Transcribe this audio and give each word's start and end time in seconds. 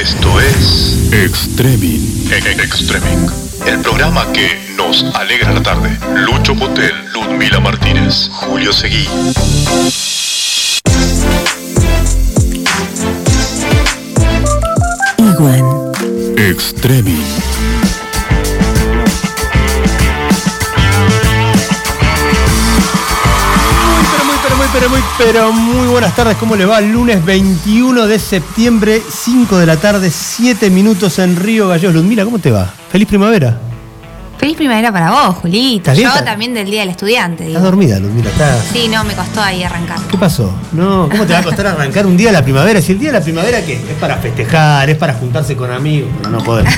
Esto 0.00 0.40
es 0.40 1.12
Extreming. 1.12 2.32
Extreming, 2.32 3.30
el 3.66 3.80
programa 3.80 4.24
que 4.32 4.58
nos 4.74 5.04
alegra 5.14 5.52
la 5.52 5.62
tarde. 5.62 5.90
Lucho 6.14 6.54
Potel, 6.54 6.94
Ludmila 7.12 7.60
Martínez, 7.60 8.30
Julio 8.32 8.72
Seguí. 8.72 9.06
Iguan. 15.18 15.92
Extreming. 16.38 17.59
Pero 24.72 24.88
muy, 24.88 25.00
pero 25.18 25.52
muy, 25.52 25.88
buenas 25.88 26.14
tardes. 26.14 26.36
¿Cómo 26.36 26.56
le 26.56 26.64
va? 26.64 26.80
Lunes 26.80 27.24
21 27.24 28.06
de 28.06 28.18
septiembre, 28.18 29.02
5 29.08 29.58
de 29.58 29.66
la 29.66 29.76
tarde, 29.76 30.10
7 30.10 30.70
minutos 30.70 31.18
en 31.18 31.36
Río 31.36 31.68
Gallegos. 31.68 31.94
Ludmila, 31.94 32.24
¿cómo 32.24 32.38
te 32.38 32.50
va? 32.50 32.72
Feliz 32.90 33.08
primavera. 33.08 33.69
Feliz 34.40 34.56
primavera 34.56 34.90
para 34.90 35.10
vos, 35.10 35.36
Julito. 35.36 35.92
Yo 35.92 36.08
¿Estás- 36.08 36.24
también 36.24 36.54
del 36.54 36.70
Día 36.70 36.80
del 36.80 36.88
Estudiante, 36.88 37.44
digo. 37.44 37.58
¿Estás 37.58 37.62
dormida, 37.70 37.98
Ludmila? 37.98 38.30
¿Estás... 38.30 38.64
Sí, 38.72 38.88
no, 38.88 39.04
me 39.04 39.12
costó 39.12 39.42
ahí 39.42 39.62
arrancar. 39.62 39.98
¿Qué 40.10 40.16
pasó? 40.16 40.50
No, 40.72 41.08
¿cómo 41.10 41.26
te 41.26 41.34
va 41.34 41.40
a 41.40 41.42
costar 41.42 41.66
arrancar 41.66 42.06
un 42.06 42.16
día 42.16 42.28
de 42.28 42.32
la 42.32 42.42
primavera? 42.42 42.80
Si 42.80 42.92
el 42.92 42.98
día 42.98 43.12
de 43.12 43.18
la 43.18 43.22
primavera, 43.24 43.60
¿qué? 43.62 43.74
Es 43.74 43.96
para 44.00 44.16
festejar, 44.16 44.88
es 44.88 44.96
para 44.96 45.12
juntarse 45.12 45.54
con 45.56 45.70
amigos. 45.70 46.08
Pero 46.22 46.30
no 46.30 46.42
podemos. 46.42 46.72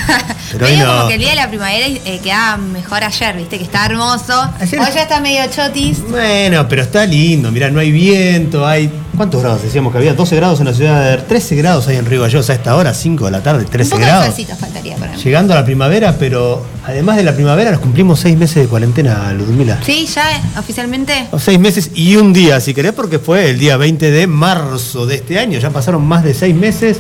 Pero 0.51 0.67
hoy 0.67 0.77
no. 0.77 0.87
como 0.87 1.07
que 1.09 1.15
el 1.15 1.21
Día 1.21 1.31
de 1.31 1.37
la 1.37 1.49
Primavera 1.49 1.87
eh, 1.87 2.21
quedaba 2.23 2.57
mejor 2.59 3.05
ayer, 3.05 3.37
viste, 3.37 3.59
que 3.59 3.65
está 3.65 3.87
hermoso. 3.87 4.51
Ayer- 4.61 4.81
Hoy 4.81 4.87
ya 4.93 5.03
está 5.03 5.21
medio 5.21 5.41
chotis. 5.49 6.03
Bueno, 6.11 6.67
pero 6.69 6.83
está 6.83 7.07
lindo. 7.07 7.51
Mirá, 7.53 7.71
no 7.71 7.79
hay 7.81 7.93
viento, 7.93 8.67
hay. 8.67 8.91
¿Cuántos 9.17 9.41
grados 9.41 9.63
decíamos 9.63 9.93
que 9.93 9.99
había? 9.99 10.15
12 10.15 10.37
grados 10.37 10.59
en 10.61 10.67
la 10.67 10.75
ciudad 10.75 11.11
de 11.11 11.17
13 11.23 11.55
grados 11.57 11.87
hay 11.87 11.97
en 11.97 12.07
Río 12.07 12.23
Gallegos 12.23 12.51
a 12.51 12.55
esta 12.55 12.75
hora, 12.77 12.93
5 12.93 13.27
de 13.27 13.31
la 13.31 13.43
tarde, 13.43 13.65
Un 13.65 13.71
13 13.71 13.91
poco 13.91 14.03
grados. 14.03 14.37
de 14.37 14.47
faltaría. 14.47 14.97
Llegando 15.23 15.53
a 15.53 15.57
la 15.57 15.65
primavera, 15.65 16.17
pero 16.19 16.65
además 16.85 17.17
de 17.17 17.23
la 17.23 17.35
primavera 17.35 17.71
nos 17.71 17.81
cumplimos 17.81 18.21
seis 18.21 18.37
meses 18.37 18.63
de 18.63 18.67
cuarentena, 18.69 19.33
Ludmila. 19.33 19.79
Sí, 19.85 20.07
ya 20.07 20.37
eh, 20.37 20.41
oficialmente. 20.59 21.29
O 21.31 21.39
Seis 21.39 21.59
meses 21.59 21.91
y 21.95 22.17
un 22.17 22.33
día, 22.33 22.61
si 22.61 22.75
querés, 22.75 22.93
porque 22.93 23.19
fue 23.19 23.51
el 23.51 23.59
día 23.59 23.77
20 23.77 24.11
de 24.11 24.27
marzo 24.27 25.07
de 25.07 25.17
este 25.17 25.39
año. 25.39 25.59
Ya 25.59 25.71
pasaron 25.71 26.05
más 26.05 26.25
de 26.25 26.35
seis 26.35 26.55
meses 26.55 26.99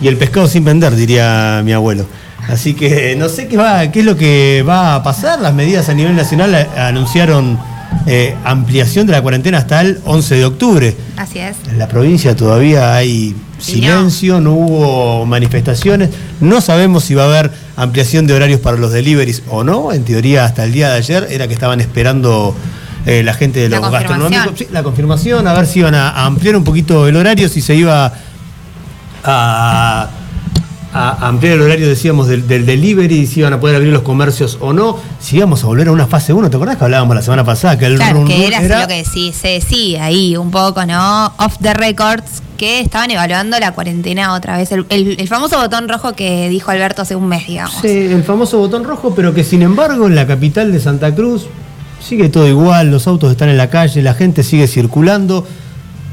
y 0.00 0.08
el 0.08 0.16
pescado 0.16 0.46
sin 0.48 0.64
vender, 0.64 0.94
diría 0.94 1.62
mi 1.64 1.72
abuelo. 1.72 2.06
Así 2.48 2.74
que 2.74 3.14
no 3.16 3.28
sé 3.28 3.46
qué, 3.46 3.56
va, 3.56 3.90
qué 3.90 4.00
es 4.00 4.06
lo 4.06 4.16
que 4.16 4.64
va 4.68 4.96
a 4.96 5.02
pasar. 5.02 5.40
Las 5.40 5.54
medidas 5.54 5.88
a 5.88 5.94
nivel 5.94 6.14
nacional 6.16 6.54
eh, 6.54 6.66
anunciaron 6.76 7.58
eh, 8.06 8.34
ampliación 8.44 9.06
de 9.06 9.12
la 9.12 9.22
cuarentena 9.22 9.58
hasta 9.58 9.80
el 9.80 10.00
11 10.04 10.34
de 10.34 10.44
octubre. 10.44 10.96
Así 11.16 11.38
es. 11.38 11.56
En 11.68 11.78
la 11.78 11.88
provincia 11.88 12.34
todavía 12.36 12.94
hay 12.94 13.34
silencio, 13.58 14.40
no. 14.40 14.54
hubo 14.54 15.26
manifestaciones, 15.26 16.10
no 16.40 16.60
sabemos 16.60 17.04
si 17.04 17.14
va 17.14 17.24
a 17.24 17.26
haber 17.26 17.52
ampliación 17.76 18.26
de 18.26 18.34
horarios 18.34 18.60
para 18.60 18.76
los 18.76 18.92
deliveries 18.92 19.42
o 19.48 19.64
no. 19.64 19.92
En 19.92 20.04
teoría, 20.04 20.44
hasta 20.44 20.64
el 20.64 20.72
día 20.72 20.90
de 20.90 20.96
ayer 20.96 21.28
era 21.30 21.46
que 21.46 21.54
estaban 21.54 21.80
esperando 21.80 22.56
eh, 23.06 23.22
la 23.22 23.34
gente 23.34 23.60
de 23.60 23.68
los 23.68 23.90
gastronómicos. 23.90 24.58
Sí, 24.58 24.66
la 24.72 24.82
confirmación, 24.82 25.46
a 25.46 25.54
ver 25.54 25.66
si 25.66 25.80
iban 25.80 25.94
a, 25.94 26.10
a 26.10 26.26
ampliar 26.26 26.56
un 26.56 26.64
poquito 26.64 27.06
el 27.06 27.16
horario, 27.16 27.48
si 27.48 27.60
se 27.60 27.74
iba 27.74 28.12
a, 29.24 30.08
a 30.94 31.26
ampliar 31.28 31.54
el 31.54 31.62
horario, 31.62 31.88
decíamos, 31.88 32.28
del, 32.28 32.46
del 32.46 32.66
delivery, 32.66 33.26
si 33.26 33.40
iban 33.40 33.52
a 33.54 33.60
poder 33.60 33.76
abrir 33.76 33.92
los 33.92 34.02
comercios 34.02 34.58
o 34.60 34.72
no, 34.74 34.98
si 35.20 35.36
íbamos 35.38 35.62
a 35.64 35.66
volver 35.66 35.88
a 35.88 35.92
una 35.92 36.06
fase 36.06 36.32
1. 36.34 36.50
¿Te 36.50 36.56
acordás 36.56 36.76
que 36.76 36.84
hablábamos 36.84 37.16
la 37.16 37.22
semana 37.22 37.44
pasada? 37.44 37.78
Que 37.78 37.86
el 37.86 37.96
Claro, 37.96 38.18
run 38.18 38.26
que 38.28 38.34
run 38.34 38.42
era, 38.44 38.58
así 38.58 38.82
lo 38.82 38.88
que 38.88 39.04
sí, 39.04 39.32
se 39.32 39.48
decía 39.48 40.04
ahí 40.04 40.36
un 40.36 40.50
poco, 40.50 40.84
¿no? 40.84 41.26
Off 41.38 41.56
the 41.62 41.72
records, 41.72 42.42
que 42.58 42.80
estaban 42.80 43.10
evaluando 43.10 43.58
la 43.58 43.72
cuarentena 43.72 44.34
otra 44.34 44.58
vez. 44.58 44.70
El, 44.72 44.84
el- 44.90 45.18
el 45.18 45.28
famoso 45.28 45.56
botón 45.58 45.88
rojo 45.88 46.12
que 46.12 46.48
dijo 46.50 46.70
Alberto 46.70 47.02
hace 47.02 47.16
un 47.16 47.26
mes, 47.26 47.46
digamos. 47.46 47.74
Sí, 47.80 47.88
el 47.88 48.22
famoso 48.22 48.58
botón 48.58 48.84
rojo, 48.84 49.14
pero 49.14 49.32
que 49.32 49.44
sin 49.44 49.62
embargo 49.62 50.06
en 50.06 50.14
la 50.14 50.26
capital 50.26 50.72
de 50.72 50.78
Santa 50.80 51.14
Cruz 51.14 51.46
sigue 52.06 52.28
todo 52.28 52.46
igual, 52.48 52.90
los 52.90 53.06
autos 53.06 53.30
están 53.30 53.48
en 53.48 53.56
la 53.56 53.70
calle, 53.70 54.02
la 54.02 54.12
gente 54.14 54.42
sigue 54.42 54.66
circulando, 54.66 55.46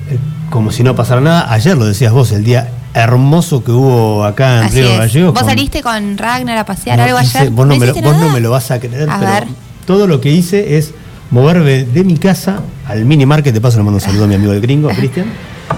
eh, 0.10 0.18
como 0.50 0.72
si 0.72 0.84
no 0.84 0.96
pasara 0.96 1.20
nada. 1.20 1.52
Ayer 1.52 1.76
lo 1.78 1.86
decías 1.86 2.14
vos, 2.14 2.32
el 2.32 2.44
día 2.46 2.70
hermoso 2.94 3.64
que 3.64 3.72
hubo 3.72 4.24
acá 4.24 4.60
en 4.60 4.64
Así 4.66 4.82
Río. 4.82 4.98
Gallegos. 4.98 5.34
¿Vos 5.34 5.42
con- 5.44 5.50
saliste 5.50 5.82
con 5.82 6.18
Ragnar 6.18 6.58
a 6.58 6.66
pasear 6.66 6.98
No, 6.98 7.04
algo 7.06 7.18
ayer? 7.18 7.50
Vos, 7.52 7.68
no 7.68 7.74
me, 7.76 7.86
lo, 7.86 7.92
hiciste 7.92 8.02
vos 8.08 8.14
no 8.16 8.22
nada? 8.22 8.34
me 8.34 8.40
lo 8.40 8.52
vas 8.52 8.72
a 8.72 8.80
creer, 8.80 9.10
A 9.10 9.20
pero 9.20 9.32
ver. 9.32 9.44
todo 9.86 10.08
lo 10.08 10.20
que 10.22 10.32
hice 10.32 10.78
es 10.78 10.94
moverme 11.32 11.84
de 11.86 12.04
mi 12.04 12.18
casa 12.18 12.62
al 12.88 13.06
mini 13.06 13.26
market. 13.26 13.54
De 13.54 13.62
paso 13.62 13.78
le 13.78 13.84
mando 13.84 13.98
un 13.98 14.02
saludo 14.02 14.24
a 14.24 14.28
mi 14.28 14.36
amigo 14.36 14.52
el 14.54 14.62
gringo, 14.62 14.90
a 14.90 14.94
Cristian. 14.94 15.28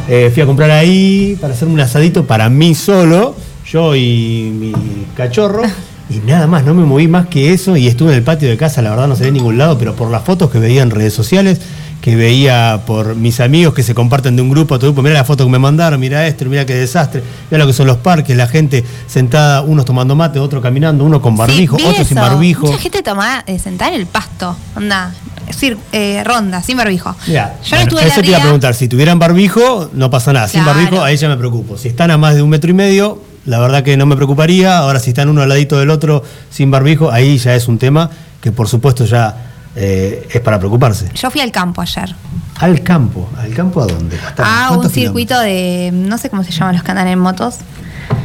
Eh, 0.07 0.31
fui 0.33 0.41
a 0.41 0.45
comprar 0.45 0.71
ahí 0.71 1.37
para 1.41 1.53
hacerme 1.53 1.73
un 1.73 1.79
asadito 1.81 2.25
para 2.25 2.49
mí 2.49 2.73
solo, 2.75 3.35
yo 3.69 3.95
y 3.95 4.51
mi 4.57 4.73
cachorro. 5.15 5.63
Y 6.09 6.19
nada 6.27 6.45
más, 6.47 6.65
no 6.65 6.73
me 6.73 6.83
moví 6.83 7.07
más 7.07 7.27
que 7.27 7.53
eso 7.53 7.77
y 7.77 7.87
estuve 7.87 8.11
en 8.11 8.17
el 8.17 8.23
patio 8.23 8.49
de 8.49 8.57
casa, 8.57 8.81
la 8.81 8.89
verdad 8.89 9.07
no 9.07 9.15
salí 9.15 9.29
en 9.29 9.35
ningún 9.35 9.57
lado, 9.57 9.77
pero 9.77 9.95
por 9.95 10.09
las 10.11 10.23
fotos 10.23 10.49
que 10.49 10.59
veía 10.59 10.81
en 10.81 10.89
redes 10.91 11.13
sociales, 11.13 11.61
que 12.01 12.15
veía 12.15 12.81
por 12.87 13.15
mis 13.15 13.39
amigos 13.39 13.75
que 13.75 13.83
se 13.83 13.93
comparten 13.93 14.35
de 14.35 14.41
un 14.41 14.49
grupo 14.49 14.73
a 14.73 14.77
otro 14.77 14.89
grupo, 14.89 15.03
mira 15.03 15.13
la 15.15 15.23
foto 15.23 15.45
que 15.45 15.51
me 15.51 15.59
mandaron, 15.59 15.99
mira 15.99 16.25
esto, 16.25 16.45
mira 16.45 16.65
qué 16.65 16.73
desastre, 16.73 17.21
mira 17.51 17.63
lo 17.63 17.67
que 17.67 17.73
son 17.73 17.85
los 17.85 17.97
parques, 17.97 18.35
la 18.35 18.47
gente 18.47 18.83
sentada, 19.07 19.61
unos 19.61 19.85
tomando 19.85 20.15
mate, 20.15 20.39
otro 20.39 20.61
caminando, 20.61 21.03
uno 21.05 21.21
con 21.21 21.37
barbijo, 21.37 21.77
Sí, 21.77 21.85
otro 21.85 22.03
sin 22.03 22.15
barbijo. 22.15 22.65
Mucha 22.65 22.79
gente 22.79 23.03
tomada 23.03 23.43
eh, 23.45 23.59
sentada 23.59 23.93
en 23.93 23.99
el 24.01 24.07
pasto. 24.07 24.55
Onda, 24.75 25.13
es 25.41 25.55
decir, 25.55 25.77
eh, 25.91 26.23
ronda, 26.23 26.63
sin 26.63 26.75
barbijo. 26.77 27.15
Mirá, 27.27 27.55
Yo 27.63 27.75
no 27.75 27.81
estuve 27.83 28.07
eso 28.07 28.21
te 28.21 28.27
iba 28.29 28.37
a 28.39 28.41
preguntar, 28.41 28.73
si 28.73 28.87
tuvieran 28.87 29.19
barbijo, 29.19 29.91
no 29.93 30.09
pasa 30.09 30.33
nada. 30.33 30.47
Sin 30.47 30.63
Claro. 30.63 30.79
barbijo, 30.79 31.03
a 31.03 31.11
ella 31.11 31.29
me 31.29 31.37
preocupo. 31.37 31.77
Si 31.77 31.87
están 31.87 32.09
a 32.09 32.17
más 32.17 32.33
de 32.33 32.41
un 32.41 32.49
metro 32.49 32.71
y 32.71 32.73
medio, 32.73 33.21
la 33.45 33.59
verdad 33.59 33.83
que 33.83 33.95
no 33.95 34.07
me 34.07 34.15
preocuparía. 34.15 34.79
Ahora, 34.79 34.99
si 34.99 35.11
están 35.11 35.29
uno 35.29 35.43
al 35.43 35.49
ladito 35.49 35.77
del 35.77 35.91
otro 35.91 36.23
sin 36.49 36.71
barbijo, 36.71 37.11
ahí 37.11 37.37
ya 37.37 37.53
es 37.55 37.67
un 37.67 37.77
tema 37.77 38.09
que 38.41 38.51
por 38.51 38.67
supuesto 38.67 39.05
ya 39.05 39.50
eh, 39.75 40.27
es 40.31 40.41
para 40.41 40.59
preocuparse. 40.59 41.09
Yo 41.13 41.29
fui 41.31 41.41
al 41.41 41.51
campo 41.51 41.81
ayer. 41.81 42.15
Al 42.59 42.81
campo, 42.83 43.29
¿al 43.37 43.53
campo 43.53 43.81
a 43.81 43.87
dónde? 43.87 44.17
A 44.37 44.69
un 44.71 44.75
¿cuántos 44.77 44.91
circuito 44.91 45.39
de. 45.39 45.89
No 45.93 46.17
sé 46.17 46.29
cómo 46.29 46.43
se 46.43 46.51
llaman 46.51 46.75
los 46.75 46.83
que 46.83 46.91
andan 46.91 47.07
en 47.07 47.19
motos. 47.19 47.55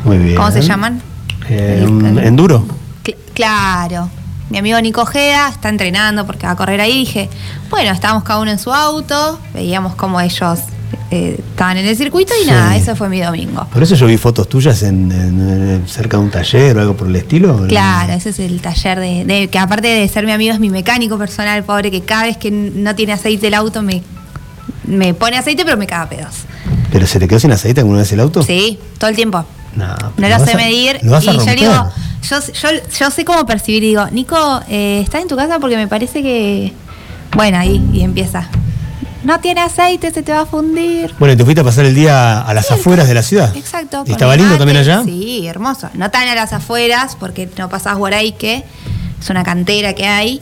Muy 0.04 0.18
bien. 0.18 0.36
¿Cómo 0.36 0.50
se 0.50 0.60
llaman? 0.62 1.00
Eh, 1.48 1.78
El- 1.82 1.88
un 1.90 2.06
el- 2.18 2.18
enduro. 2.26 2.66
Cl- 3.04 3.16
claro. 3.34 4.10
Mi 4.50 4.58
amigo 4.58 4.80
Nico 4.80 5.02
Ojeda 5.02 5.48
está 5.48 5.68
entrenando 5.68 6.24
porque 6.26 6.46
va 6.46 6.52
a 6.52 6.56
correr 6.56 6.80
ahí. 6.80 6.98
Dije, 7.00 7.28
bueno, 7.70 7.90
estábamos 7.92 8.22
cada 8.24 8.40
uno 8.40 8.50
en 8.50 8.58
su 8.58 8.72
auto, 8.72 9.40
veíamos 9.54 9.94
cómo 9.96 10.20
ellos 10.20 10.60
eh, 11.10 11.36
estaban 11.38 11.76
en 11.76 11.86
el 11.86 11.96
circuito 11.96 12.32
y 12.40 12.44
Sí. 12.44 12.50
nada, 12.50 12.76
eso 12.76 12.94
fue 12.96 13.08
mi 13.08 13.20
domingo. 13.20 13.66
Por 13.72 13.82
eso 13.82 13.94
yo 13.94 14.06
vi 14.06 14.16
fotos 14.16 14.48
tuyas 14.48 14.82
en, 14.82 15.10
en- 15.12 15.40
en- 15.70 15.88
cerca 15.88 16.16
de 16.16 16.22
un 16.24 16.30
taller 16.30 16.76
o 16.76 16.80
algo 16.80 16.96
por 16.96 17.06
el 17.08 17.16
estilo. 17.16 17.66
Claro, 17.68 18.12
ese 18.12 18.30
es 18.30 18.38
el 18.38 18.60
taller 18.60 18.98
de, 19.00 19.24
de- 19.24 19.48
que 19.48 19.58
aparte 19.58 19.88
de 19.88 20.08
ser 20.08 20.24
mi 20.26 20.32
amigo 20.32 20.52
es 20.54 20.60
mi 20.60 20.70
mecánico 20.70 21.16
personal, 21.18 21.62
pobre, 21.64 21.90
que 21.90 22.02
cada 22.02 22.24
vez 22.24 22.36
que 22.36 22.50
no 22.50 22.94
tiene 22.94 23.12
aceite 23.12 23.46
el 23.48 23.54
auto 23.54 23.82
me, 23.82 24.02
me 24.84 25.14
pone 25.14 25.36
aceite 25.38 25.64
pero 25.64 25.76
me 25.76 25.86
caga 25.86 26.02
a 26.02 26.08
pedos. 26.08 26.34
¿Pero 26.92 27.06
se 27.06 27.18
te 27.18 27.28
quedó 27.28 27.38
sin 27.40 27.52
aceite 27.52 27.80
alguna 27.80 27.98
vez 28.00 28.12
el 28.12 28.20
auto? 28.20 28.42
Sí, 28.42 28.78
todo 28.98 29.10
el 29.10 29.16
tiempo. 29.16 29.44
No, 29.74 29.86
No 30.16 30.28
lo 30.28 30.28
vas 30.38 30.44
sé 30.44 30.52
a- 30.52 30.56
medir. 30.56 30.98
lo 31.02 31.20
y 31.20 31.24
yo 31.24 31.32
digo, 31.54 31.90
yo, 32.22 32.36
yo, 32.40 32.68
yo 32.98 33.10
sé 33.10 33.24
cómo 33.24 33.44
percibir. 33.44 33.82
Digo, 33.82 34.06
Nico, 34.10 34.60
eh, 34.68 35.00
¿estás 35.04 35.20
en 35.22 35.28
tu 35.28 35.36
casa? 35.36 35.58
Porque 35.58 35.76
me 35.76 35.86
parece 35.86 36.22
que. 36.22 36.72
Bueno, 37.34 37.58
ahí, 37.58 37.84
y 37.92 38.00
empieza. 38.00 38.48
No 39.24 39.40
tiene 39.40 39.60
aceite, 39.60 40.10
se 40.12 40.22
te 40.22 40.32
va 40.32 40.42
a 40.42 40.46
fundir. 40.46 41.12
Bueno, 41.18 41.34
y 41.34 41.36
te 41.36 41.44
fuiste 41.44 41.60
a 41.60 41.64
pasar 41.64 41.84
el 41.84 41.94
día 41.94 42.40
a 42.42 42.54
las 42.54 42.66
Sí, 42.66 42.74
afueras 42.74 43.08
de 43.08 43.14
la 43.14 43.22
ciudad. 43.22 43.56
Exacto. 43.56 44.04
¿Y 44.06 44.12
estaba 44.12 44.36
lindo 44.36 44.56
también 44.56 44.76
allá? 44.78 45.02
Sí, 45.04 45.46
hermoso. 45.46 45.88
No 45.94 46.10
tan 46.10 46.28
a 46.28 46.34
las 46.34 46.52
afueras, 46.52 47.16
porque 47.18 47.48
no 47.58 47.68
pasás 47.68 47.96
por 47.96 48.14
ahí, 48.14 48.32
que 48.32 48.64
es 49.20 49.30
una 49.30 49.42
cantera 49.42 49.94
que 49.94 50.06
hay. 50.06 50.40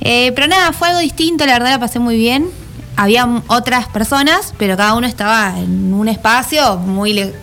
Eh, 0.00 0.32
pero 0.34 0.48
nada, 0.48 0.72
fue 0.72 0.88
algo 0.88 1.00
distinto, 1.00 1.46
la 1.46 1.54
verdad 1.54 1.70
la 1.70 1.78
pasé 1.80 1.98
muy 1.98 2.16
bien. 2.16 2.48
Había 2.96 3.26
otras 3.46 3.86
personas, 3.88 4.52
pero 4.58 4.76
cada 4.76 4.94
uno 4.94 5.06
estaba 5.06 5.58
en 5.58 5.92
un 5.94 6.08
espacio 6.08 6.76
muy 6.78 7.12
le- 7.14 7.34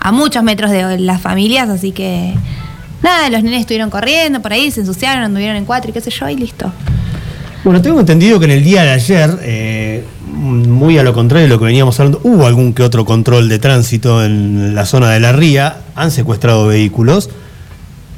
a 0.00 0.12
muchos 0.12 0.42
metros 0.42 0.70
de 0.70 0.98
las 0.98 1.20
familias, 1.20 1.68
así 1.68 1.92
que 1.92 2.34
nada, 3.02 3.28
los 3.30 3.42
nenes 3.42 3.60
estuvieron 3.60 3.90
corriendo 3.90 4.40
por 4.42 4.52
ahí, 4.52 4.70
se 4.70 4.80
ensuciaron, 4.80 5.22
anduvieron 5.24 5.56
en 5.56 5.64
cuatro 5.64 5.90
y 5.90 5.92
qué 5.92 6.00
sé 6.00 6.10
yo, 6.10 6.28
y 6.28 6.36
listo. 6.36 6.72
Bueno, 7.66 7.82
tengo 7.82 7.98
entendido 7.98 8.38
que 8.38 8.44
en 8.44 8.52
el 8.52 8.62
día 8.62 8.84
de 8.84 8.90
ayer, 8.90 9.38
eh, 9.42 10.04
muy 10.24 10.98
a 10.98 11.02
lo 11.02 11.12
contrario 11.12 11.48
de 11.48 11.52
lo 11.52 11.58
que 11.58 11.64
veníamos 11.64 11.98
hablando, 11.98 12.20
hubo 12.22 12.46
algún 12.46 12.72
que 12.72 12.84
otro 12.84 13.04
control 13.04 13.48
de 13.48 13.58
tránsito 13.58 14.24
en 14.24 14.76
la 14.76 14.86
zona 14.86 15.10
de 15.10 15.18
la 15.18 15.32
ría, 15.32 15.78
han 15.96 16.12
secuestrado 16.12 16.68
vehículos, 16.68 17.28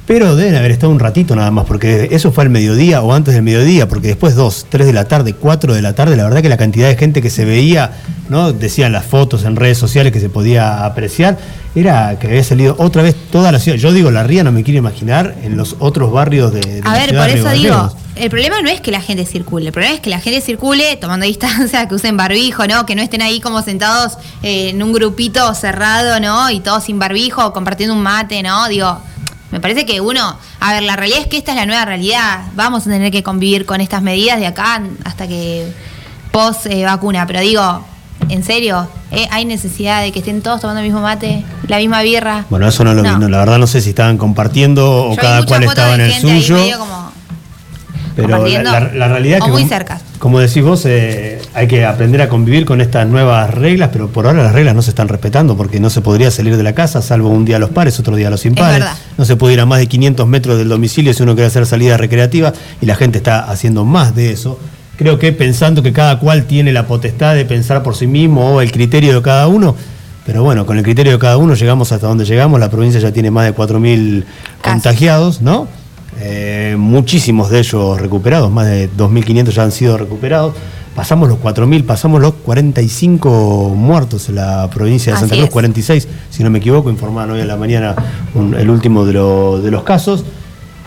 pero 0.08 0.36
deben 0.36 0.54
haber 0.54 0.70
estado 0.70 0.90
un 0.90 0.98
ratito 0.98 1.36
nada 1.36 1.50
más, 1.50 1.66
porque 1.66 2.08
eso 2.12 2.32
fue 2.32 2.44
al 2.44 2.48
mediodía 2.48 3.02
o 3.02 3.12
antes 3.12 3.34
del 3.34 3.42
mediodía, 3.42 3.88
porque 3.88 4.08
después 4.08 4.34
dos, 4.34 4.64
tres 4.70 4.86
de 4.86 4.94
la 4.94 5.04
tarde, 5.04 5.34
cuatro 5.34 5.74
de 5.74 5.82
la 5.82 5.92
tarde, 5.92 6.16
la 6.16 6.24
verdad 6.24 6.40
que 6.40 6.48
la 6.48 6.56
cantidad 6.56 6.88
de 6.88 6.96
gente 6.96 7.20
que 7.20 7.28
se 7.28 7.44
veía, 7.44 7.92
¿no? 8.30 8.54
Decían 8.54 8.92
las 8.92 9.04
fotos 9.04 9.44
en 9.44 9.54
redes 9.54 9.76
sociales 9.76 10.10
que 10.10 10.18
se 10.18 10.30
podía 10.30 10.86
apreciar, 10.86 11.36
era 11.74 12.18
que 12.18 12.28
había 12.28 12.42
salido 12.42 12.74
otra 12.78 13.02
vez 13.02 13.16
toda 13.30 13.52
la 13.52 13.58
ciudad. 13.58 13.76
Yo 13.76 13.92
digo, 13.92 14.10
la 14.10 14.22
ría 14.22 14.42
no 14.44 14.50
me 14.50 14.64
quiero 14.64 14.78
imaginar 14.78 15.36
en 15.42 15.58
los 15.58 15.76
otros 15.78 16.10
barrios 16.10 16.54
de, 16.54 16.60
de 16.60 16.80
A 16.84 16.92
la 16.94 16.98
ver, 17.00 17.14
por 17.14 17.28
eso 17.28 17.50
digo, 17.50 17.92
el 18.16 18.30
problema 18.30 18.62
no 18.62 18.70
es 18.70 18.80
que 18.80 18.90
la 18.90 19.02
gente 19.02 19.26
circule, 19.26 19.66
el 19.66 19.72
problema 19.72 19.94
es 19.94 20.00
que 20.00 20.08
la 20.08 20.20
gente 20.20 20.40
circule 20.40 20.96
tomando 20.96 21.26
distancia, 21.26 21.86
que 21.86 21.94
usen 21.94 22.16
barbijo, 22.16 22.66
¿no? 22.66 22.86
Que 22.86 22.94
no 22.94 23.02
estén 23.02 23.20
ahí 23.20 23.40
como 23.40 23.60
sentados 23.60 24.16
eh, 24.42 24.70
en 24.70 24.82
un 24.82 24.94
grupito 24.94 25.54
cerrado, 25.54 26.18
¿no? 26.18 26.50
Y 26.50 26.60
todos 26.60 26.84
sin 26.84 26.98
barbijo, 26.98 27.52
compartiendo 27.52 27.94
un 27.94 28.02
mate, 28.02 28.42
¿no? 28.42 28.66
Digo, 28.68 28.98
me 29.50 29.60
parece 29.60 29.86
que 29.86 30.00
uno, 30.00 30.36
a 30.60 30.72
ver, 30.74 30.82
la 30.82 30.96
realidad 30.96 31.20
es 31.20 31.26
que 31.26 31.38
esta 31.38 31.52
es 31.52 31.56
la 31.56 31.66
nueva 31.66 31.84
realidad. 31.84 32.40
Vamos 32.54 32.86
a 32.86 32.90
tener 32.90 33.10
que 33.10 33.22
convivir 33.22 33.64
con 33.66 33.80
estas 33.80 34.02
medidas 34.02 34.38
de 34.40 34.46
acá 34.46 34.82
hasta 35.04 35.26
que 35.26 35.66
post 36.32 36.66
eh, 36.66 36.84
vacuna, 36.84 37.26
pero 37.26 37.40
digo, 37.40 37.84
en 38.28 38.44
serio, 38.44 38.86
¿eh? 39.10 39.26
hay 39.30 39.44
necesidad 39.46 40.02
de 40.02 40.12
que 40.12 40.18
estén 40.18 40.42
todos 40.42 40.60
tomando 40.60 40.80
el 40.80 40.86
mismo 40.86 41.00
mate, 41.00 41.44
la 41.66 41.78
misma 41.78 42.02
birra. 42.02 42.44
Bueno, 42.50 42.68
eso 42.68 42.84
no 42.84 42.92
lo 42.92 43.02
vi, 43.02 43.08
no, 43.08 43.28
la 43.28 43.38
verdad 43.38 43.58
no 43.58 43.66
sé 43.66 43.80
si 43.80 43.90
estaban 43.90 44.18
compartiendo 44.18 45.04
o 45.06 45.14
Yo 45.14 45.20
cada 45.22 45.44
cual 45.46 45.62
estaba 45.64 45.94
en 45.94 46.02
el 46.02 46.12
suyo. 46.12 46.58
como 46.78 47.12
Pero 48.16 48.28
la, 48.46 48.62
la- 48.62 48.80
la 48.92 49.08
realidad 49.08 49.38
es 49.38 49.42
o 49.42 49.46
que, 49.46 49.52
muy 49.52 49.64
cerca. 49.64 50.00
Como 50.18 50.40
decís 50.40 50.62
vos, 50.62 50.84
eh, 50.86 51.40
hay 51.54 51.68
que 51.68 51.84
aprender 51.84 52.20
a 52.22 52.28
convivir 52.28 52.64
con 52.64 52.80
estas 52.80 53.06
nuevas 53.06 53.52
reglas, 53.54 53.90
pero 53.92 54.08
por 54.08 54.26
ahora 54.26 54.42
las 54.42 54.52
reglas 54.52 54.74
no 54.74 54.82
se 54.82 54.90
están 54.90 55.08
respetando 55.08 55.56
porque 55.56 55.78
no 55.80 55.90
se 55.90 56.00
podría 56.00 56.30
salir 56.30 56.56
de 56.56 56.62
la 56.62 56.74
casa, 56.74 57.02
salvo 57.02 57.28
un 57.28 57.44
día 57.44 57.56
a 57.56 57.58
los 57.58 57.70
pares, 57.70 57.98
otro 58.00 58.16
día 58.16 58.28
a 58.28 58.30
los 58.30 58.44
impares. 58.44 58.84
No 59.16 59.24
se 59.24 59.36
puede 59.36 59.54
ir 59.54 59.60
a 59.60 59.66
más 59.66 59.78
de 59.78 59.86
500 59.86 60.26
metros 60.26 60.58
del 60.58 60.68
domicilio 60.68 61.12
si 61.14 61.22
uno 61.22 61.34
quiere 61.34 61.46
hacer 61.46 61.66
salida 61.66 61.96
recreativa 61.96 62.52
y 62.80 62.86
la 62.86 62.96
gente 62.96 63.18
está 63.18 63.50
haciendo 63.50 63.84
más 63.84 64.14
de 64.14 64.32
eso. 64.32 64.58
Creo 64.96 65.18
que 65.18 65.32
pensando 65.32 65.82
que 65.82 65.92
cada 65.92 66.18
cual 66.18 66.44
tiene 66.44 66.72
la 66.72 66.86
potestad 66.86 67.36
de 67.36 67.44
pensar 67.44 67.84
por 67.84 67.94
sí 67.94 68.08
mismo 68.08 68.54
o 68.54 68.60
el 68.60 68.72
criterio 68.72 69.14
de 69.14 69.22
cada 69.22 69.46
uno. 69.46 69.76
Pero 70.26 70.42
bueno, 70.42 70.66
con 70.66 70.76
el 70.76 70.82
criterio 70.82 71.12
de 71.12 71.18
cada 71.18 71.36
uno 71.36 71.54
llegamos 71.54 71.92
hasta 71.92 72.08
donde 72.08 72.24
llegamos. 72.24 72.58
La 72.58 72.68
provincia 72.68 73.00
ya 73.00 73.12
tiene 73.12 73.30
más 73.30 73.46
de 73.46 73.54
4.000 73.54 74.24
Casos. 74.24 74.72
contagiados, 74.72 75.40
¿no? 75.40 75.68
Eh, 76.20 76.74
muchísimos 76.78 77.50
de 77.50 77.60
ellos 77.60 78.00
recuperados, 78.00 78.50
más 78.50 78.66
de 78.66 78.90
2.500 78.96 79.50
ya 79.50 79.62
han 79.62 79.72
sido 79.72 79.96
recuperados. 79.98 80.54
Pasamos 80.94 81.28
los 81.28 81.38
4.000, 81.38 81.84
pasamos 81.84 82.20
los 82.20 82.34
45 82.34 83.72
muertos 83.76 84.28
en 84.28 84.34
la 84.36 84.68
provincia 84.68 85.12
de 85.12 85.16
Así 85.16 85.20
Santa 85.22 85.36
Cruz, 85.36 85.44
es. 85.46 85.52
46, 85.52 86.08
si 86.30 86.42
no 86.42 86.50
me 86.50 86.58
equivoco, 86.58 86.90
informaban 86.90 87.30
hoy 87.30 87.40
en 87.40 87.48
la 87.48 87.56
mañana 87.56 87.94
un- 88.34 88.54
el 88.54 88.68
último 88.68 89.04
de, 89.04 89.12
lo- 89.12 89.60
de 89.60 89.70
los 89.70 89.84
casos. 89.84 90.24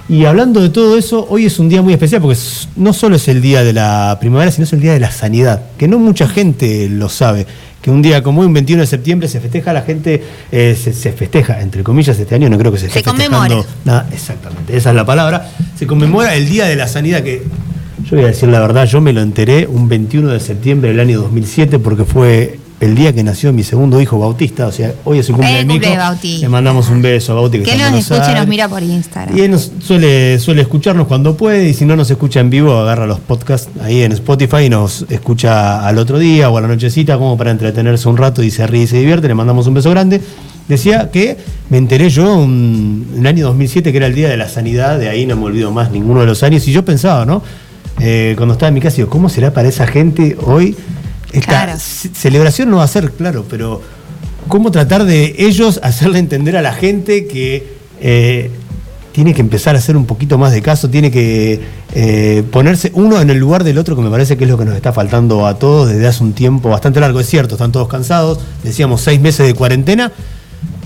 Y 0.09 0.25
hablando 0.25 0.59
de 0.61 0.67
todo 0.69 0.97
eso, 0.97 1.25
hoy 1.29 1.45
es 1.45 1.57
un 1.59 1.69
día 1.69 1.81
muy 1.81 1.93
especial 1.93 2.21
porque 2.21 2.37
no 2.75 2.91
solo 2.91 3.15
es 3.15 3.27
el 3.29 3.41
día 3.41 3.63
de 3.63 3.71
la 3.71 4.17
primavera, 4.19 4.51
sino 4.51 4.65
es 4.65 4.73
el 4.73 4.81
día 4.81 4.91
de 4.91 4.99
la 4.99 5.11
sanidad, 5.11 5.61
que 5.77 5.87
no 5.87 5.97
mucha 5.99 6.27
gente 6.27 6.89
lo 6.89 7.07
sabe. 7.07 7.47
Que 7.81 7.89
un 7.89 8.01
día 8.01 8.21
como 8.21 8.41
hoy, 8.41 8.47
un 8.47 8.53
21 8.53 8.81
de 8.81 8.87
septiembre, 8.87 9.27
se 9.27 9.39
festeja, 9.39 9.73
la 9.73 9.81
gente 9.81 10.23
eh, 10.51 10.77
se, 10.79 10.93
se 10.93 11.11
festeja, 11.13 11.61
entre 11.61 11.83
comillas, 11.83 12.19
este 12.19 12.35
año 12.35 12.49
no 12.49 12.57
creo 12.57 12.71
que 12.71 12.77
se 12.77 12.87
esté 12.87 12.99
Se 12.99 13.05
festejando 13.05 13.65
nada. 13.85 14.07
Exactamente, 14.11 14.77
esa 14.77 14.89
es 14.89 14.95
la 14.95 15.05
palabra. 15.05 15.49
Se 15.77 15.87
conmemora 15.87 16.35
el 16.35 16.47
Día 16.47 16.65
de 16.65 16.75
la 16.75 16.87
Sanidad, 16.87 17.23
que 17.23 17.43
yo 18.03 18.17
voy 18.17 18.25
a 18.25 18.27
decir 18.27 18.49
la 18.49 18.59
verdad, 18.59 18.85
yo 18.85 19.01
me 19.01 19.13
lo 19.13 19.21
enteré 19.21 19.67
un 19.67 19.89
21 19.89 20.29
de 20.29 20.39
septiembre 20.39 20.89
del 20.89 20.99
año 20.99 21.21
2007 21.21 21.79
porque 21.79 22.05
fue 22.05 22.59
el 22.81 22.95
día 22.95 23.13
que 23.13 23.23
nació 23.23 23.53
mi 23.53 23.63
segundo 23.63 24.01
hijo 24.01 24.17
Bautista, 24.19 24.65
o 24.67 24.71
sea, 24.71 24.91
hoy 25.05 25.19
es 25.19 25.27
su 25.27 25.33
cumple 25.33 25.51
Eh, 25.53 25.57
de 25.59 25.65
mi 25.65 25.73
cumple 25.75 25.87
hijo. 25.89 25.97
de 25.97 26.03
Bauti. 26.03 26.37
Le 26.39 26.49
mandamos 26.49 26.89
un 26.89 27.01
beso 27.01 27.31
a 27.31 27.35
Bauti 27.35 27.59
que, 27.59 27.63
Que 27.63 27.77
nos 27.77 27.93
escuche 27.93 28.31
y 28.31 28.35
nos 28.35 28.47
mira 28.47 28.67
por 28.67 28.81
Instagram. 28.83 29.37
Y 29.37 29.41
él 29.41 29.51
nos 29.51 29.71
suele, 29.81 30.39
suele 30.39 30.63
escucharnos 30.63 31.05
cuando 31.07 31.37
puede 31.37 31.69
y 31.69 31.73
si 31.75 31.85
no 31.85 31.95
nos 31.95 32.09
escucha 32.09 32.39
en 32.39 32.49
vivo, 32.49 32.75
agarra 32.75 33.05
los 33.05 33.19
podcasts 33.19 33.69
ahí 33.83 34.01
en 34.01 34.11
Spotify 34.13 34.63
y 34.65 34.69
nos 34.69 35.05
escucha 35.09 35.87
al 35.87 35.97
otro 35.99 36.17
día 36.19 36.49
o 36.49 36.57
a 36.57 36.61
la 36.61 36.67
nochecita 36.67 37.17
como 37.17 37.37
para 37.37 37.51
entretenerse 37.51 38.09
un 38.09 38.17
rato 38.17 38.41
y 38.43 38.49
se 38.51 38.65
ríe 38.65 38.83
y 38.83 38.87
se 38.87 38.97
divierte. 38.97 39.27
Le 39.27 39.35
mandamos 39.35 39.67
un 39.67 39.75
beso 39.75 39.89
grande. 39.91 40.19
Decía 40.67 41.11
que 41.11 41.37
me 41.69 41.77
enteré 41.77 42.09
yo 42.09 42.33
un- 42.35 43.05
en 43.13 43.19
el 43.19 43.27
año 43.27 43.45
2007 43.45 43.91
que 43.91 43.97
era 43.97 44.07
el 44.07 44.15
Día 44.15 44.29
de 44.29 44.37
la 44.37 44.49
Sanidad, 44.49 44.97
de 44.97 45.07
ahí 45.09 45.25
no 45.27 45.35
me 45.35 45.43
olvido 45.45 45.71
más 45.71 45.91
ninguno 45.91 46.21
de 46.21 46.25
los 46.25 46.41
años 46.43 46.67
y 46.67 46.71
yo 46.71 46.83
pensaba, 46.83 47.25
¿no? 47.25 47.43
Eh, 47.99 48.33
cuando 48.37 48.53
estaba 48.53 48.69
en 48.69 48.73
mi 48.73 48.79
casa, 48.81 48.95
digo, 48.97 49.09
¿cómo 49.09 49.29
será 49.29 49.53
para 49.53 49.67
esa 49.67 49.85
gente 49.85 50.35
hoy? 50.41 50.75
Esta 51.31 51.63
Claro. 51.65 51.73
ce- 51.79 52.09
celebración 52.13 52.69
no 52.69 52.77
va 52.77 52.83
a 52.83 52.87
ser, 52.87 53.11
claro, 53.11 53.45
pero 53.49 53.81
cómo 54.47 54.71
tratar 54.71 55.05
de 55.05 55.35
ellos 55.37 55.79
hacerle 55.83 56.19
entender 56.19 56.57
a 56.57 56.61
la 56.61 56.73
gente 56.73 57.27
que 57.27 57.77
eh, 58.01 58.49
tiene 59.13 59.33
que 59.33 59.41
empezar 59.41 59.75
a 59.75 59.79
hacer 59.79 59.95
un 59.97 60.05
poquito 60.05 60.37
más 60.37 60.51
de 60.53 60.61
caso, 60.61 60.89
tiene 60.89 61.11
que 61.11 61.61
eh, 61.93 62.43
ponerse 62.51 62.91
uno 62.95 63.19
en 63.21 63.29
el 63.29 63.37
lugar 63.37 63.63
del 63.65 63.77
otro, 63.77 63.95
que 63.95 64.01
me 64.01 64.09
parece 64.09 64.37
que 64.37 64.45
es 64.45 64.49
lo 64.49 64.57
que 64.57 64.63
nos 64.65 64.75
está 64.75 64.93
faltando 64.93 65.45
a 65.45 65.59
todos 65.59 65.89
desde 65.89 66.07
hace 66.07 66.23
un 66.23 66.31
tiempo 66.33 66.69
bastante 66.69 66.99
largo. 67.01 67.19
Es 67.19 67.27
cierto, 67.29 67.55
están 67.55 67.71
todos 67.73 67.87
cansados, 67.89 68.39
decíamos 68.63 69.01
seis 69.01 69.19
meses 69.19 69.45
de 69.47 69.53
cuarentena, 69.53 70.11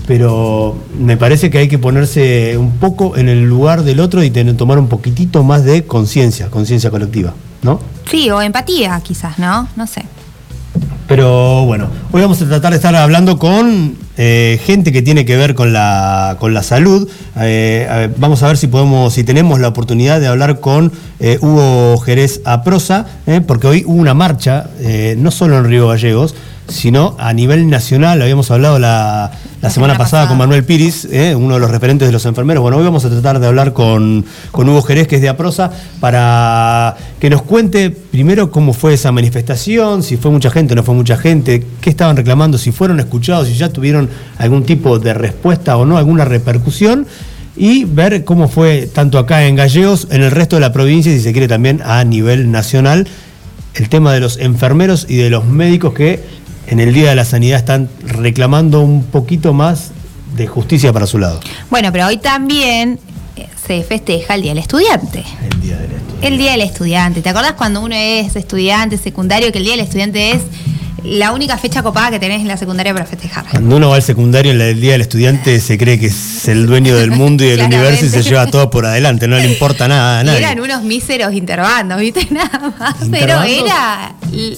pero 0.07 0.75
me 0.99 1.17
parece 1.17 1.49
que 1.49 1.57
hay 1.59 1.67
que 1.67 1.79
ponerse 1.79 2.57
un 2.57 2.77
poco 2.77 3.17
en 3.17 3.29
el 3.29 3.43
lugar 3.45 3.83
del 3.83 3.99
otro 3.99 4.23
y 4.23 4.29
tener- 4.29 4.55
tomar 4.57 4.77
un 4.77 4.87
poquitito 4.87 5.43
más 5.43 5.63
de 5.63 5.85
conciencia, 5.85 6.49
conciencia 6.49 6.89
colectiva, 6.91 7.33
¿no? 7.63 7.79
Sí, 8.09 8.29
o 8.29 8.41
empatía 8.41 8.99
quizás, 9.03 9.39
¿no? 9.39 9.67
No 9.75 9.87
sé. 9.87 10.03
Pero 11.07 11.65
bueno, 11.65 11.87
hoy 12.11 12.21
vamos 12.23 12.41
a 12.41 12.47
tratar 12.47 12.71
de 12.71 12.77
estar 12.77 12.95
hablando 12.95 13.37
con 13.37 13.95
eh, 14.17 14.59
gente 14.65 14.91
que 14.91 15.03
tiene 15.03 15.23
que 15.23 15.37
ver 15.37 15.53
con 15.53 15.71
la, 15.71 16.37
con 16.39 16.55
la 16.55 16.63
salud. 16.63 17.07
Eh, 17.39 18.09
vamos 18.17 18.41
a 18.41 18.47
ver 18.47 18.57
si 18.57 18.65
podemos, 18.65 19.13
si 19.13 19.23
tenemos 19.23 19.59
la 19.59 19.67
oportunidad 19.67 20.19
de 20.19 20.25
hablar 20.25 20.59
con 20.59 20.91
eh, 21.19 21.37
Hugo 21.41 21.99
Jerez 21.99 22.41
Aprosa, 22.43 23.05
porque 23.45 23.67
hoy 23.67 23.83
hubo 23.85 24.01
una 24.01 24.15
marcha, 24.15 24.69
no 25.17 25.29
solo 25.29 25.59
en 25.59 25.65
Río 25.65 25.87
Gallegos, 25.89 26.33
sino 26.67 27.15
a 27.19 27.33
nivel 27.33 27.69
nacional. 27.69 28.21
Habíamos 28.21 28.49
hablado 28.51 28.79
la, 28.79 29.31
la 29.61 29.69
semana 29.69 29.93
semana 29.93 29.97
pasada, 29.97 30.23
pasada. 30.23 30.27
con 30.29 30.37
Manuel 30.37 30.63
Piris, 30.63 31.07
eh, 31.11 31.35
uno 31.35 31.55
de 31.55 31.59
los 31.59 31.71
referentes 31.71 32.07
de 32.07 32.11
los 32.11 32.25
enfermeros. 32.25 32.61
Bueno, 32.61 32.77
hoy 32.77 32.83
vamos 32.83 33.05
a 33.05 33.09
tratar 33.09 33.39
de 33.39 33.47
hablar 33.47 33.73
con, 33.73 34.25
con 34.51 34.67
Hugo 34.69 34.81
Jerez, 34.81 35.07
que 35.07 35.15
es 35.15 35.21
de 35.21 35.29
Aprosa, 35.29 35.71
para 35.99 36.95
que 37.19 37.29
nos 37.29 37.41
cuente 37.43 37.89
primero 37.89 38.51
cómo 38.51 38.73
fue 38.73 38.93
esa 38.93 39.11
manifestación, 39.11 40.03
si 40.03 40.17
fue 40.17 40.31
mucha 40.31 40.49
gente 40.49 40.73
o 40.73 40.75
no 40.75 40.83
fue 40.83 40.95
mucha 40.95 41.17
gente, 41.17 41.65
qué 41.81 41.89
estaban 41.89 42.15
reclamando, 42.17 42.57
si 42.57 42.71
fueron 42.71 42.99
escuchados, 42.99 43.47
si 43.47 43.55
ya 43.55 43.69
tuvieron 43.69 44.09
algún 44.37 44.63
tipo 44.63 44.99
de 44.99 45.13
respuesta 45.13 45.77
o 45.77 45.85
no, 45.85 45.97
alguna 45.97 46.25
repercusión. 46.25 47.07
Y 47.57 47.85
ver 47.85 48.25
cómo 48.25 48.49
fue 48.49 48.89
tanto 48.93 49.17
acá 49.17 49.45
en 49.45 49.55
Gallegos, 49.55 50.09
en 50.11 50.21
el 50.21 50.31
resto 50.31 50.57
de 50.57 50.59
la 50.59 50.73
provincia 50.73 51.09
y 51.09 51.17
si 51.17 51.21
se 51.21 51.31
quiere 51.31 51.47
también 51.47 51.81
a 51.85 52.03
nivel 52.03 52.51
nacional, 52.51 53.07
el 53.75 53.89
tema 53.89 54.13
de 54.13 54.19
los 54.19 54.37
enfermeros 54.37 55.05
y 55.07 55.15
de 55.15 55.29
los 55.29 55.45
médicos 55.45 55.93
que 55.93 56.21
en 56.67 56.79
el 56.79 56.93
Día 56.93 57.09
de 57.09 57.15
la 57.15 57.25
Sanidad 57.25 57.59
están 57.59 57.89
reclamando 58.05 58.81
un 58.81 59.03
poquito 59.03 59.53
más 59.53 59.91
de 60.35 60.47
justicia 60.47 60.91
para 60.91 61.07
su 61.07 61.17
lado. 61.17 61.39
Bueno, 61.69 61.91
pero 61.91 62.07
hoy 62.07 62.17
también 62.17 62.99
eh, 63.35 63.47
se 63.67 63.83
festeja 63.83 64.35
el 64.35 64.41
Día 64.41 64.51
del 64.51 64.59
Estudiante. 64.59 65.23
El 65.51 65.61
Día 65.61 65.77
del 65.77 65.91
Estudiante. 65.91 66.27
El 66.27 66.37
Día 66.37 66.51
del 66.51 66.61
Estudiante. 66.61 67.21
¿Te 67.21 67.29
acordás 67.29 67.53
cuando 67.53 67.81
uno 67.81 67.95
es 67.95 68.35
estudiante 68.35 68.97
secundario 68.97 69.51
que 69.51 69.59
el 69.59 69.63
Día 69.63 69.73
del 69.73 69.85
Estudiante 69.85 70.31
es 70.31 70.41
la 71.05 71.31
única 71.31 71.57
fecha 71.57 71.81
copada 71.83 72.11
que 72.11 72.19
tenés 72.19 72.41
en 72.41 72.47
la 72.47 72.57
secundaria 72.57 72.93
para 72.93 73.05
festejar? 73.05 73.45
Cuando 73.49 73.75
uno 73.77 73.89
va 73.89 73.95
al 73.95 74.01
secundario 74.03 74.51
en 74.51 74.61
el 74.61 74.79
Día 74.81 74.93
del 74.93 75.01
Estudiante 75.01 75.59
se 75.59 75.77
cree 75.77 75.99
que 75.99 76.07
es 76.07 76.47
el 76.47 76.65
dueño 76.67 76.95
del 76.95 77.11
mundo 77.11 77.43
y 77.43 77.49
del 77.49 77.61
universo 77.65 78.05
y 78.05 78.09
se 78.09 78.23
lleva 78.23 78.47
todo 78.47 78.69
por 78.69 78.85
adelante, 78.85 79.27
no 79.27 79.37
le 79.37 79.45
importa 79.47 79.87
nada 79.87 80.19
a 80.19 80.23
Y 80.23 80.25
nadie. 80.25 80.39
eran 80.39 80.59
unos 80.59 80.83
míseros 80.83 81.33
interbandos, 81.33 81.99
¿viste? 81.99 82.27
Nada 82.31 82.73
más. 82.77 82.95
Pero 83.11 83.41
era 83.43 84.13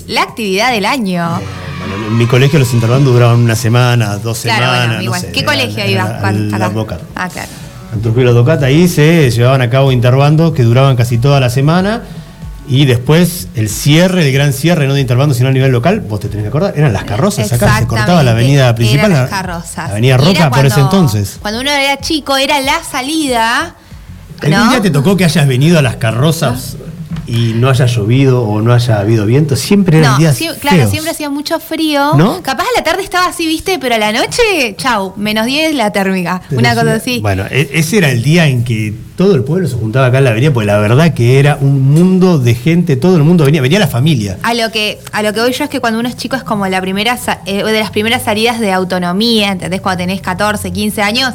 la 0.08 0.22
actividad 0.22 0.72
del 0.72 0.86
año. 0.86 1.40
Bueno, 1.80 2.08
en 2.08 2.18
mi 2.18 2.26
colegio 2.26 2.60
los 2.60 2.74
interbandos 2.74 3.14
duraban 3.14 3.38
una 3.40 3.56
semana, 3.56 4.18
dos 4.18 4.40
Claro, 4.42 4.60
semanas. 4.66 4.80
bueno, 4.88 4.94
no 4.98 5.02
igual. 5.04 5.22
sé, 5.22 5.32
¿Qué 5.32 5.46
colegio 5.46 5.86
ibas? 5.90 6.10
Ah, 7.16 7.30
claro. 7.30 7.50
En 7.94 8.02
Trujillo 8.02 8.30
Advocat 8.32 8.62
ahí 8.64 8.88
se 8.88 9.32
llevaban 9.32 9.62
a 9.62 9.70
cabo 9.70 9.92
interbandos 9.92 10.54
que 10.54 10.64
duraban 10.64 10.96
casi 10.96 11.18
toda 11.18 11.40
la 11.40 11.50
semana. 11.50 12.02
Y 12.68 12.86
después 12.86 13.48
el 13.56 13.70
cierre, 13.70 14.28
el 14.28 14.34
gran 14.34 14.52
cierre, 14.52 14.88
no 14.88 14.94
de 14.94 15.02
intervando, 15.02 15.34
sino 15.34 15.48
a 15.48 15.52
nivel 15.52 15.72
local, 15.72 16.02
vos 16.02 16.20
te 16.20 16.28
tenés 16.28 16.44
que 16.44 16.50
acordar, 16.50 16.74
eran 16.76 16.92
las 16.92 17.06
carrozas 17.06 17.52
acá, 17.54 17.80
se 17.80 17.88
cortaba 17.88 18.24
la 18.24 18.32
avenida 18.32 18.76
principal, 18.76 19.12
eran 19.12 19.22
las 19.24 19.30
carrozas. 19.30 19.76
la 19.78 19.92
avenida 19.92 20.18
Roca 20.18 20.50
por 20.50 20.66
ese 20.66 20.80
entonces. 20.82 21.38
Cuando 21.42 21.62
uno 21.62 21.72
era 21.72 21.98
chico, 21.98 22.36
era 22.36 22.60
la 22.60 22.84
salida. 22.84 23.76
¿Algún 24.42 24.66
¿no? 24.66 24.70
día 24.70 24.82
te 24.82 24.92
tocó 24.92 25.16
que 25.16 25.26
hayas 25.26 25.48
venido 25.48 25.80
a 25.80 25.82
las 25.82 25.96
carrozas 25.96 26.78
y 27.28 27.54
no 27.54 27.70
haya 27.70 27.86
llovido 27.86 28.42
o 28.44 28.62
no 28.62 28.74
haya 28.74 29.00
habido 29.00 29.26
viento? 29.26 29.56
Siempre 29.56 30.00
eran 30.00 30.14
No, 30.14 30.18
días 30.20 30.36
sí, 30.38 30.48
claro, 30.60 30.78
feos. 30.78 30.92
siempre 30.92 31.12
hacía 31.12 31.30
mucho 31.30 31.60
frío. 31.60 32.14
¿No? 32.16 32.42
Capaz 32.42 32.64
a 32.64 32.78
la 32.80 32.84
tarde 32.84 33.04
estaba 33.04 33.28
así, 33.28 33.46
viste, 33.46 33.78
pero 33.80 33.96
a 33.96 33.98
la 33.98 34.12
noche, 34.12 34.76
chau, 34.78 35.14
menos 35.18 35.46
10 35.46 35.76
la 35.76 35.92
térmica. 35.92 36.42
Pero 36.50 36.60
una 36.60 36.74
cosa 36.76 36.94
así. 36.96 37.20
Bueno, 37.22 37.44
e- 37.50 37.70
ese 37.74 37.98
era 37.98 38.10
el 38.10 38.24
día 38.24 38.48
en 38.48 38.64
que 38.64 38.94
todo 39.18 39.36
el 39.36 39.44
pueblo 39.44 39.68
se 39.68 39.76
juntaba 39.76 40.06
acá 40.08 40.20
en 40.20 40.24
la 40.26 40.30
avenida, 40.30 40.52
porque 40.54 40.68
la 40.68 40.78
verdad 40.78 41.14
que 41.14 41.40
era 41.40 41.58
un 41.60 41.82
mundo 41.92 42.38
de 42.38 42.54
gente, 42.56 42.96
todo 42.96 43.18
el 43.18 43.24
mundo 43.24 43.46
venía, 43.46 43.62
venía 43.62 43.80
la 43.80 43.88
familia. 43.88 44.38
A 44.44 44.54
lo 44.54 44.72
que 44.72 45.00
a 45.12 45.24
lo 45.24 45.34
que 45.34 45.42
voy 45.42 45.52
yo 45.54 45.64
es 45.64 45.70
que 45.70 45.80
cuando 45.80 46.00
uno 46.00 46.08
es 46.08 46.16
chico 46.18 46.36
es 46.36 46.44
como 46.44 46.68
la 46.68 46.80
primera 46.82 47.18
eh, 47.46 47.64
de 47.64 47.80
las 47.80 47.90
primeras 47.92 48.24
salidas 48.24 48.60
de 48.60 48.72
autonomía, 48.72 49.52
¿entendés? 49.52 49.82
Cuando 49.82 50.04
tenés 50.04 50.22
14, 50.22 50.72
15 50.72 51.02
años, 51.02 51.34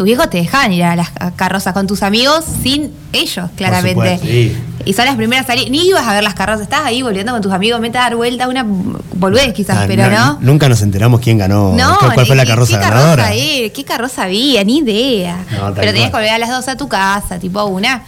tus 0.00 0.06
viejos 0.06 0.30
te 0.30 0.38
dejaban 0.38 0.72
ir 0.72 0.82
a 0.82 0.96
las 0.96 1.10
carrozas 1.36 1.74
con 1.74 1.86
tus 1.86 2.02
amigos 2.02 2.42
sin 2.62 2.90
ellos, 3.12 3.50
claramente. 3.54 4.16
supuesto, 4.16 4.26
sí. 4.26 4.56
Y 4.86 4.94
son 4.94 5.04
las 5.04 5.14
primeras 5.16 5.46
salidas. 5.46 5.68
Ni 5.70 5.88
ibas 5.88 6.06
a 6.06 6.14
ver 6.14 6.24
las 6.24 6.32
carrozas, 6.32 6.62
estabas 6.62 6.86
ahí 6.86 7.02
volviendo 7.02 7.32
con 7.32 7.42
tus 7.42 7.52
amigos, 7.52 7.82
mete 7.82 7.98
a 7.98 8.04
dar 8.04 8.16
vuelta, 8.16 8.48
una 8.48 8.64
boludez 8.64 9.52
quizás, 9.52 9.76
Ah, 9.82 9.84
pero 9.86 10.10
no. 10.10 10.38
Nunca 10.40 10.70
nos 10.70 10.80
enteramos 10.80 11.20
quién 11.20 11.36
ganó. 11.36 11.74
No, 11.76 11.98
cuál, 11.98 12.26
fue 12.26 12.34
la 12.34 12.46
carroza 12.46 12.78
¿qué 12.78 12.84
ganadora. 12.88 13.24
carroza? 13.24 13.40
¿Qué 13.74 13.84
carroza 13.86 14.22
había? 14.22 14.64
Ni 14.64 14.78
idea. 14.78 15.36
No, 15.50 15.74
pero 15.74 15.92
tenías 15.92 16.08
que 16.08 16.16
volver 16.16 16.30
a 16.30 16.38
las 16.38 16.48
dos 16.48 16.66
a 16.68 16.78
tu 16.78 16.88
casa, 16.88 17.38
tipo 17.38 17.62
una. 17.66 18.02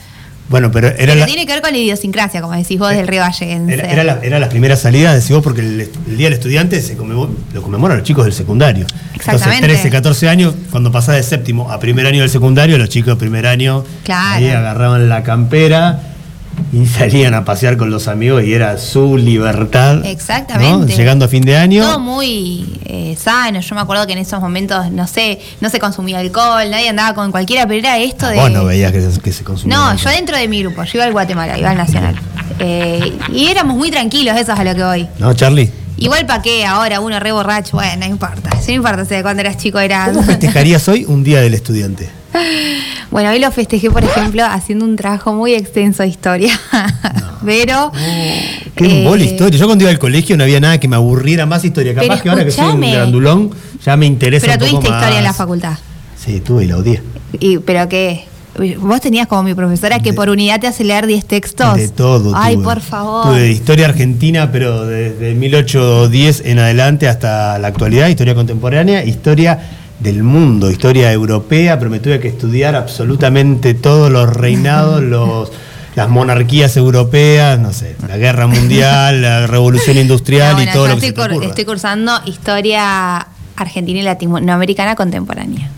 Bueno, 0.49 0.71
pero 0.71 0.89
era 0.89 0.97
Pero 0.99 1.15
la, 1.15 1.27
tiene 1.27 1.47
que 1.47 1.53
ver 1.53 1.63
con 1.63 1.73
la 1.73 1.79
idiosincrasia, 1.79 2.43
como 2.43 2.55
decís 2.55 2.79
vos, 2.79 2.91
del 2.91 3.07
río 3.09 3.23
Valleguense. 3.23 3.73
era, 3.73 3.91
era 3.91 4.05
la, 4.05 4.19
era 4.23 4.39
las 4.39 4.49
primeras 4.51 4.81
salidas, 4.81 5.15
decís 5.15 5.31
vos, 5.31 5.43
porque 5.43 5.61
el, 5.63 5.81
el 6.09 6.17
Día 6.17 6.27
del 6.27 6.35
Estudiante 6.35 6.81
se 6.83 6.95
lo 6.95 7.63
conmemoran 7.63 7.97
los 7.99 8.07
chicos 8.07 8.25
del 8.25 8.35
secundario. 8.35 8.85
Exactamente. 9.15 9.57
Entonces, 9.65 9.81
13, 9.83 9.91
14 9.91 10.29
años, 10.29 10.55
cuando 10.71 10.93
pasás 10.93 11.17
de 11.17 11.23
séptimo 11.23 11.71
a 11.71 11.81
primer 11.81 12.07
año 12.07 12.21
del 12.21 12.31
secundario, 12.31 12.77
los 12.77 12.89
chicos 12.91 13.15
de 13.15 13.17
primer 13.21 13.47
año 13.47 13.85
Claro. 14.05 14.45
ahí 14.45 14.51
agarraban 14.51 15.09
la 15.09 15.23
campera 15.23 16.01
y 16.73 16.87
salían 16.87 17.35
a 17.35 17.45
pasear 17.45 17.77
con 17.77 17.91
los 17.91 18.09
amigos 18.09 18.45
y 18.45 18.55
era 18.55 18.79
su 18.79 19.17
libertad. 19.19 20.05
Exactamente. 20.07 20.93
¿no? 20.93 20.97
Llegando 20.97 21.27
a 21.27 21.29
fin 21.29 21.43
de 21.43 21.57
año. 21.57 21.83
Todo 21.83 22.01
muy 22.01 22.81
eh, 22.87 23.17
sano. 23.21 23.61
Yo 23.61 23.75
me 23.75 23.81
acuerdo 23.83 24.07
que 24.07 24.15
en 24.15 24.19
esos 24.19 24.41
momentos, 24.41 24.91
no 24.91 25.07
sé, 25.07 25.41
no 25.61 25.69
se 25.69 25.79
consumía 25.79 26.19
alcohol, 26.19 26.71
nadie 26.71 26.89
andaba 26.89 27.15
con 27.15 27.31
cualquiera, 27.31 27.67
pero 27.67 27.79
era 27.79 27.99
esto 27.99 28.29
de. 28.29 28.37
Vos 28.37 28.51
no 28.51 28.65
veías 28.65 28.91
que 28.93 29.03
se, 29.03 29.21
que 29.21 29.33
se 29.33 29.45
consumía. 29.45 29.77
No, 29.77 29.83
alcohol. 29.85 30.05
yo 30.05 30.11
dentro 30.17 30.37
de 30.37 30.49
mi 30.49 30.63
grupo, 30.63 30.83
yo 30.85 30.91
iba 30.95 31.05
al 31.05 31.13
Guatemala, 31.13 31.59
iba 31.59 31.71
al 31.71 31.77
Nacional. 31.77 32.17
Eh, 32.59 33.19
y 33.33 33.49
éramos 33.49 33.77
muy 33.77 33.91
tranquilos, 33.91 34.37
eso 34.37 34.53
es 34.53 34.59
a 34.59 34.65
lo 34.65 34.75
que 34.75 34.85
voy. 34.85 35.09
¿No, 35.19 35.35
Charlie? 35.35 35.71
Igual 35.99 36.27
para 36.27 36.43
qué, 36.43 36.65
ahora 36.65 37.01
uno 37.01 37.21
re 37.21 37.33
borracho, 37.33 37.77
bueno, 37.77 37.97
no 37.99 38.07
importa. 38.07 38.51
No 38.67 38.73
importa 38.73 39.05
si 39.05 39.15
de 39.15 39.23
cuando 39.23 39.41
eras 39.41 39.57
chico 39.57 39.79
era. 39.79 40.07
¿Cómo 40.07 40.23
festejarías 40.25 40.89
hoy 40.89 41.05
un 41.07 41.23
Día 41.23 41.41
del 41.41 41.55
Estudiante? 41.55 42.22
Bueno, 43.11 43.31
hoy 43.31 43.39
lo 43.39 43.51
festejé, 43.53 43.91
por 43.91 44.03
ejemplo, 44.05 44.45
haciendo 44.45 44.85
un 44.85 44.97
trabajo 44.97 45.35
muy 45.35 45.55
extenso 45.55 46.03
de 46.03 46.09
historia. 46.09 46.59
Pero. 47.45 47.93
Qué 48.75 48.85
eh, 48.87 48.99
embole 48.99 49.25
historia. 49.25 49.59
Yo 49.59 49.67
cuando 49.67 49.85
iba 49.85 49.91
al 49.91 49.99
colegio 49.99 50.37
no 50.37 50.45
había 50.45 50.61
nada 50.61 50.79
que 50.81 50.89
me 50.89 50.97
aburriera 50.97 51.45
más 51.45 51.65
historia. 51.65 51.95
Capaz 51.95 52.09
Pero 52.09 52.23
que 52.23 52.29
ahora 52.31 52.45
que 52.45 52.51
soy 52.51 52.75
un 52.75 52.81
grandulón 52.81 53.51
ya 53.85 53.97
me 53.97 54.07
interesa 54.07 54.47
Pero 54.47 54.55
un 54.55 54.59
poco 54.61 54.71
tuviste 54.83 54.95
historia 54.95 55.19
en 55.19 55.25
la 55.25 55.31
más. 55.31 55.37
facultad. 55.37 55.75
Sí, 56.17 56.41
tuve 56.41 56.65
y 56.65 56.69
la 56.69 56.77
odié. 56.79 57.03
Y, 57.39 57.59
pero 57.59 57.89
qué. 57.89 58.25
Vos 58.79 59.01
tenías 59.01 59.27
como 59.29 59.43
mi 59.45 59.55
profesora 59.55 59.99
que 59.99 60.11
De- 60.11 60.17
por 60.17 60.29
unidad 60.29 60.61
te 60.61 60.67
hace 60.67 60.85
leer 60.85 61.07
10 61.07 61.25
textos. 61.25 61.75
De 61.77 61.89
todo. 61.89 62.33
Ay, 62.37 62.55
tuve. 62.55 62.65
por 62.65 62.81
favor. 62.81 63.27
Tuve 63.29 63.51
historia 63.51 63.87
argentina, 63.87 64.53
pero 64.53 64.85
desde 64.87 65.35
1810 65.35 66.43
en 66.45 66.59
adelante 66.59 67.09
hasta 67.09 67.59
la 67.59 67.69
actualidad, 67.69 68.09
historia 68.09 68.35
contemporánea, 68.35 69.05
historia 69.05 69.59
del 70.03 70.23
mundo, 70.23 70.71
historia 70.71 71.13
europea, 71.13 71.79
pero 71.79 71.91
me 71.91 72.01
tuve 72.01 72.21
que 72.21 72.29
estudiar 72.29 72.75
absolutamente 72.75 73.75
todos 73.75 74.11
los 74.11 74.33
reinados, 74.35 75.03
los 75.03 75.53
las 75.95 76.09
monarquías 76.09 76.77
europeas, 76.77 77.59
no 77.59 77.73
sé, 77.73 77.97
la 78.09 78.17
guerra 78.17 78.47
mundial, 78.47 79.21
la 79.21 79.47
revolución 79.47 79.99
industrial 79.99 80.53
No, 80.53 80.57
bueno, 80.57 80.71
y 80.71 80.75
todo 80.75 80.89
lo 80.89 80.95
que 80.95 81.01
se 81.01 81.07
estoy, 81.09 81.39
te 81.39 81.47
estoy 81.47 81.65
cursando 81.65 82.13
historia 82.25 83.27
argentina 83.57 84.01
y 84.01 84.03
latinoamericana 84.03 84.95
contemporánea. 84.97 85.71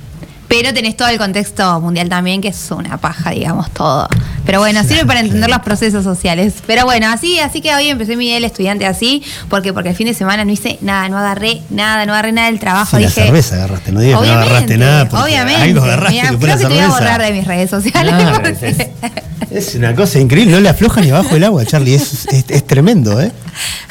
Pero 0.57 0.73
tenés 0.73 0.97
todo 0.97 1.09
el 1.09 1.19
contexto 1.19 1.81
mundial 1.81 2.09
también, 2.09 2.41
que 2.41 2.47
es 2.49 2.71
una 2.71 2.97
paja, 2.99 3.31
digamos, 3.31 3.71
todo. 3.73 4.09
Pero 4.47 4.61
bueno, 4.61 4.85
sirve 4.85 5.05
para 5.05 5.19
entender 5.19 5.51
los 5.51 5.59
procesos 5.61 6.05
sociales. 6.05 6.55
Pero 6.65 6.85
bueno, 6.85 7.09
así, 7.11 7.41
así 7.41 7.61
que 7.61 7.75
hoy 7.75 7.89
empecé 7.89 8.17
mi 8.17 8.27
día 8.27 8.35
del 8.35 8.45
estudiante 8.45 8.87
así, 8.87 9.23
porque 9.49 9.73
porque 9.73 9.89
el 9.89 9.97
fin 9.97 10.07
de 10.07 10.15
semana 10.15 10.45
no 10.45 10.53
hice 10.53 10.79
nada, 10.81 11.09
no 11.09 11.19
agarré 11.19 11.63
nada, 11.71 12.07
no 12.07 12.13
agarré 12.13 12.31
nada 12.31 12.47
del 12.49 12.61
trabajo. 12.61 12.97
Sí, 12.97 13.03
la 13.03 13.09
dije, 13.09 13.23
cerveza 13.25 13.57
agarraste, 13.57 13.91
no 13.91 14.01
digas 14.01 14.21
que 14.21 14.27
no 14.29 14.33
agarraste 14.33 14.77
nada. 14.79 15.09
Obviamente. 15.25 15.63
Algo 15.63 15.83
agarraste 15.83 16.15
Mira, 16.21 16.31
que 16.31 16.37
creo 16.37 16.49
la 16.49 16.57
que 16.57 16.63
te 16.67 16.69
voy 16.75 16.79
a 16.79 16.89
borrar 16.89 17.23
de 17.23 17.33
mis 17.33 17.47
redes 17.49 17.71
sociales. 17.71 18.15
No, 18.15 18.33
porque- 18.35 18.69
es, 19.51 19.69
es 19.69 19.75
una 19.75 19.95
cosa 19.97 20.21
increíble, 20.21 20.53
no 20.53 20.61
le 20.61 20.69
afloja 20.69 21.01
ni 21.01 21.11
abajo 21.11 21.35
el 21.35 21.43
agua, 21.43 21.65
Charlie, 21.67 21.95
es, 21.95 22.27
es- 22.33 22.45
es 22.49 22.65
tremendo, 22.67 23.21
¿eh? 23.21 23.33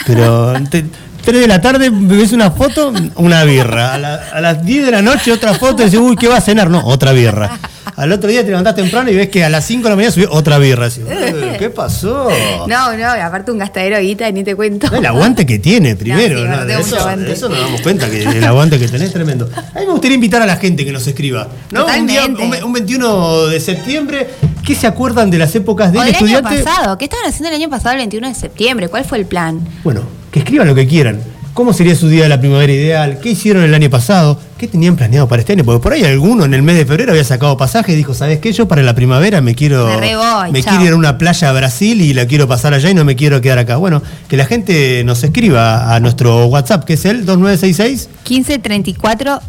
Pero 0.08 0.54
te- 0.70 0.86
3 1.24 1.40
de 1.42 1.48
la 1.48 1.62
tarde 1.62 1.90
ves 1.92 2.32
una 2.34 2.52
foto, 2.52 2.94
una 3.16 3.44
birra. 3.46 3.94
A, 3.94 3.98
la- 3.98 4.16
a 4.34 4.42
las 4.42 4.66
10 4.66 4.86
de 4.86 4.92
la 4.92 5.02
noche 5.02 5.32
otra 5.32 5.54
foto 5.54 5.82
y 5.82 5.86
dices, 5.86 6.00
uy, 6.00 6.16
¿qué 6.18 6.28
va 6.28 6.38
a 6.38 6.42
cenar? 6.42 6.70
No, 6.70 6.86
otra 6.86 7.12
birra. 7.14 7.60
Al 7.96 8.12
otro 8.12 8.30
día 8.30 8.42
te 8.42 8.48
levantás 8.48 8.76
temprano 8.76 9.10
y 9.12 9.16
ves 9.16 9.30
que 9.30 9.44
a 9.46 9.50
las 9.50 9.66
5 9.66 9.84
de 9.84 9.90
la 9.92 9.96
mañana 9.96 10.12
subió 10.14 10.32
otra 10.32 10.58
birra. 10.58 10.90
Decís, 10.90 11.04
"Eh, 11.08 11.56
¿Qué 11.60 11.70
pasó? 11.70 12.28
No, 12.68 12.98
no, 12.98 13.06
aparte 13.08 13.52
un 13.52 13.60
gastadero 13.60 13.98
de 13.98 14.02
guita, 14.04 14.30
ni 14.32 14.44
te 14.44 14.56
cuento. 14.56 14.88
No, 14.90 14.98
el 14.98 15.06
aguante 15.06 15.46
que 15.46 15.60
tiene 15.60 15.96
primero, 15.96 16.40
sí, 16.42 16.48
¿no? 16.48 16.66
de, 16.66 16.80
eso, 16.80 16.98
aguante. 17.00 17.26
de 17.26 17.34
eso 17.34 17.50
nos 17.50 17.60
damos 17.60 17.82
cuenta 17.82 18.10
que 18.10 18.24
el 18.24 18.44
aguante 18.44 18.80
que 18.80 18.88
tenés 18.88 19.08
es 19.10 19.14
tremendo. 19.14 19.48
A 19.56 19.80
mí 19.80 19.86
me 19.86 19.92
gustaría 19.92 20.16
invitar 20.16 20.42
a 20.42 20.46
la 20.48 20.56
gente 20.56 20.84
que 20.86 20.92
nos 20.92 21.06
escriba. 21.06 21.48
¿no? 21.72 21.86
Un, 21.86 22.08
día- 22.08 22.26
un 22.26 22.50
ve- 22.50 22.64
un 22.64 22.74
21 22.74 23.46
de 23.48 23.60
septiembre, 23.60 24.28
¿qué 24.66 24.74
se 24.76 24.88
acuerdan 24.88 25.30
de 25.30 25.38
las 25.38 25.54
épocas 25.56 25.92
del 25.92 26.00
O 26.00 26.04
año 26.04 26.12
estudiante? 26.14 26.64
pasado. 26.64 26.98
¿Qué 26.98 27.06
estaban 27.06 27.28
haciendo 27.28 27.50
el 27.50 27.56
año 27.56 27.70
pasado, 27.70 27.92
el 27.92 27.98
21 28.00 28.28
de 28.28 28.36
septiembre? 28.36 28.88
¿Cuál 28.90 29.06
fue 29.06 29.20
el 29.20 29.26
plan? 29.28 29.60
Bueno, 29.84 30.02
que 30.34 30.40
escriban 30.40 30.68
lo 30.68 30.74
que 30.74 30.88
quieran. 30.88 31.22
¿Cómo 31.54 31.72
sería 31.72 31.96
su 31.96 32.08
día 32.10 32.24
de 32.24 32.30
la 32.30 32.40
primavera 32.40 32.74
ideal? 32.74 33.20
¿Qué 33.22 33.30
hicieron 33.30 33.64
el 33.64 33.76
año 33.76 33.88
pasado? 33.88 34.40
¿Qué 34.58 34.68
tenían 34.68 34.96
planeado 34.96 35.28
para 35.28 35.40
este 35.40 35.54
año? 35.54 35.64
Porque 35.64 35.84
por 35.84 35.94
ahí 35.94 36.04
alguno 36.04 36.46
en 36.46 36.56
el 36.56 36.64
mes 36.64 36.78
de 36.78 36.86
febrero 36.88 37.12
había 37.12 37.24
sacado 37.24 37.56
pasaje 37.58 37.94
y 37.94 37.96
dijo, 37.96 38.16
¿sabes 38.16 38.40
qué? 38.40 38.52
Yo 38.54 38.68
para 38.68 38.82
la 38.82 38.96
primavera 38.96 39.40
me 39.40 39.54
quiero 39.54 40.00
Me 40.00 40.16
voy, 40.16 40.64
quiero 40.64 40.84
ir 40.84 40.94
a 40.94 40.96
una 40.96 41.20
playa 41.20 41.52
a 41.52 41.54
Brasil 41.54 42.02
y 42.02 42.16
la 42.16 42.26
quiero 42.26 42.48
pasar 42.48 42.74
allá 42.74 42.90
y 42.90 42.96
no 42.96 43.06
me 43.06 43.16
quiero 43.16 43.40
quedar 43.40 43.60
acá. 43.60 43.78
Bueno, 43.78 44.02
que 44.28 44.36
la 44.36 44.46
gente 44.46 45.04
nos 45.04 45.24
escriba 45.24 45.94
a 45.94 46.00
nuestro 46.00 46.48
WhatsApp, 46.48 46.86
que 46.86 46.94
es 46.94 47.06
el 47.06 47.24
2966 47.24 48.10
15 48.24 48.58
34 48.58 49.40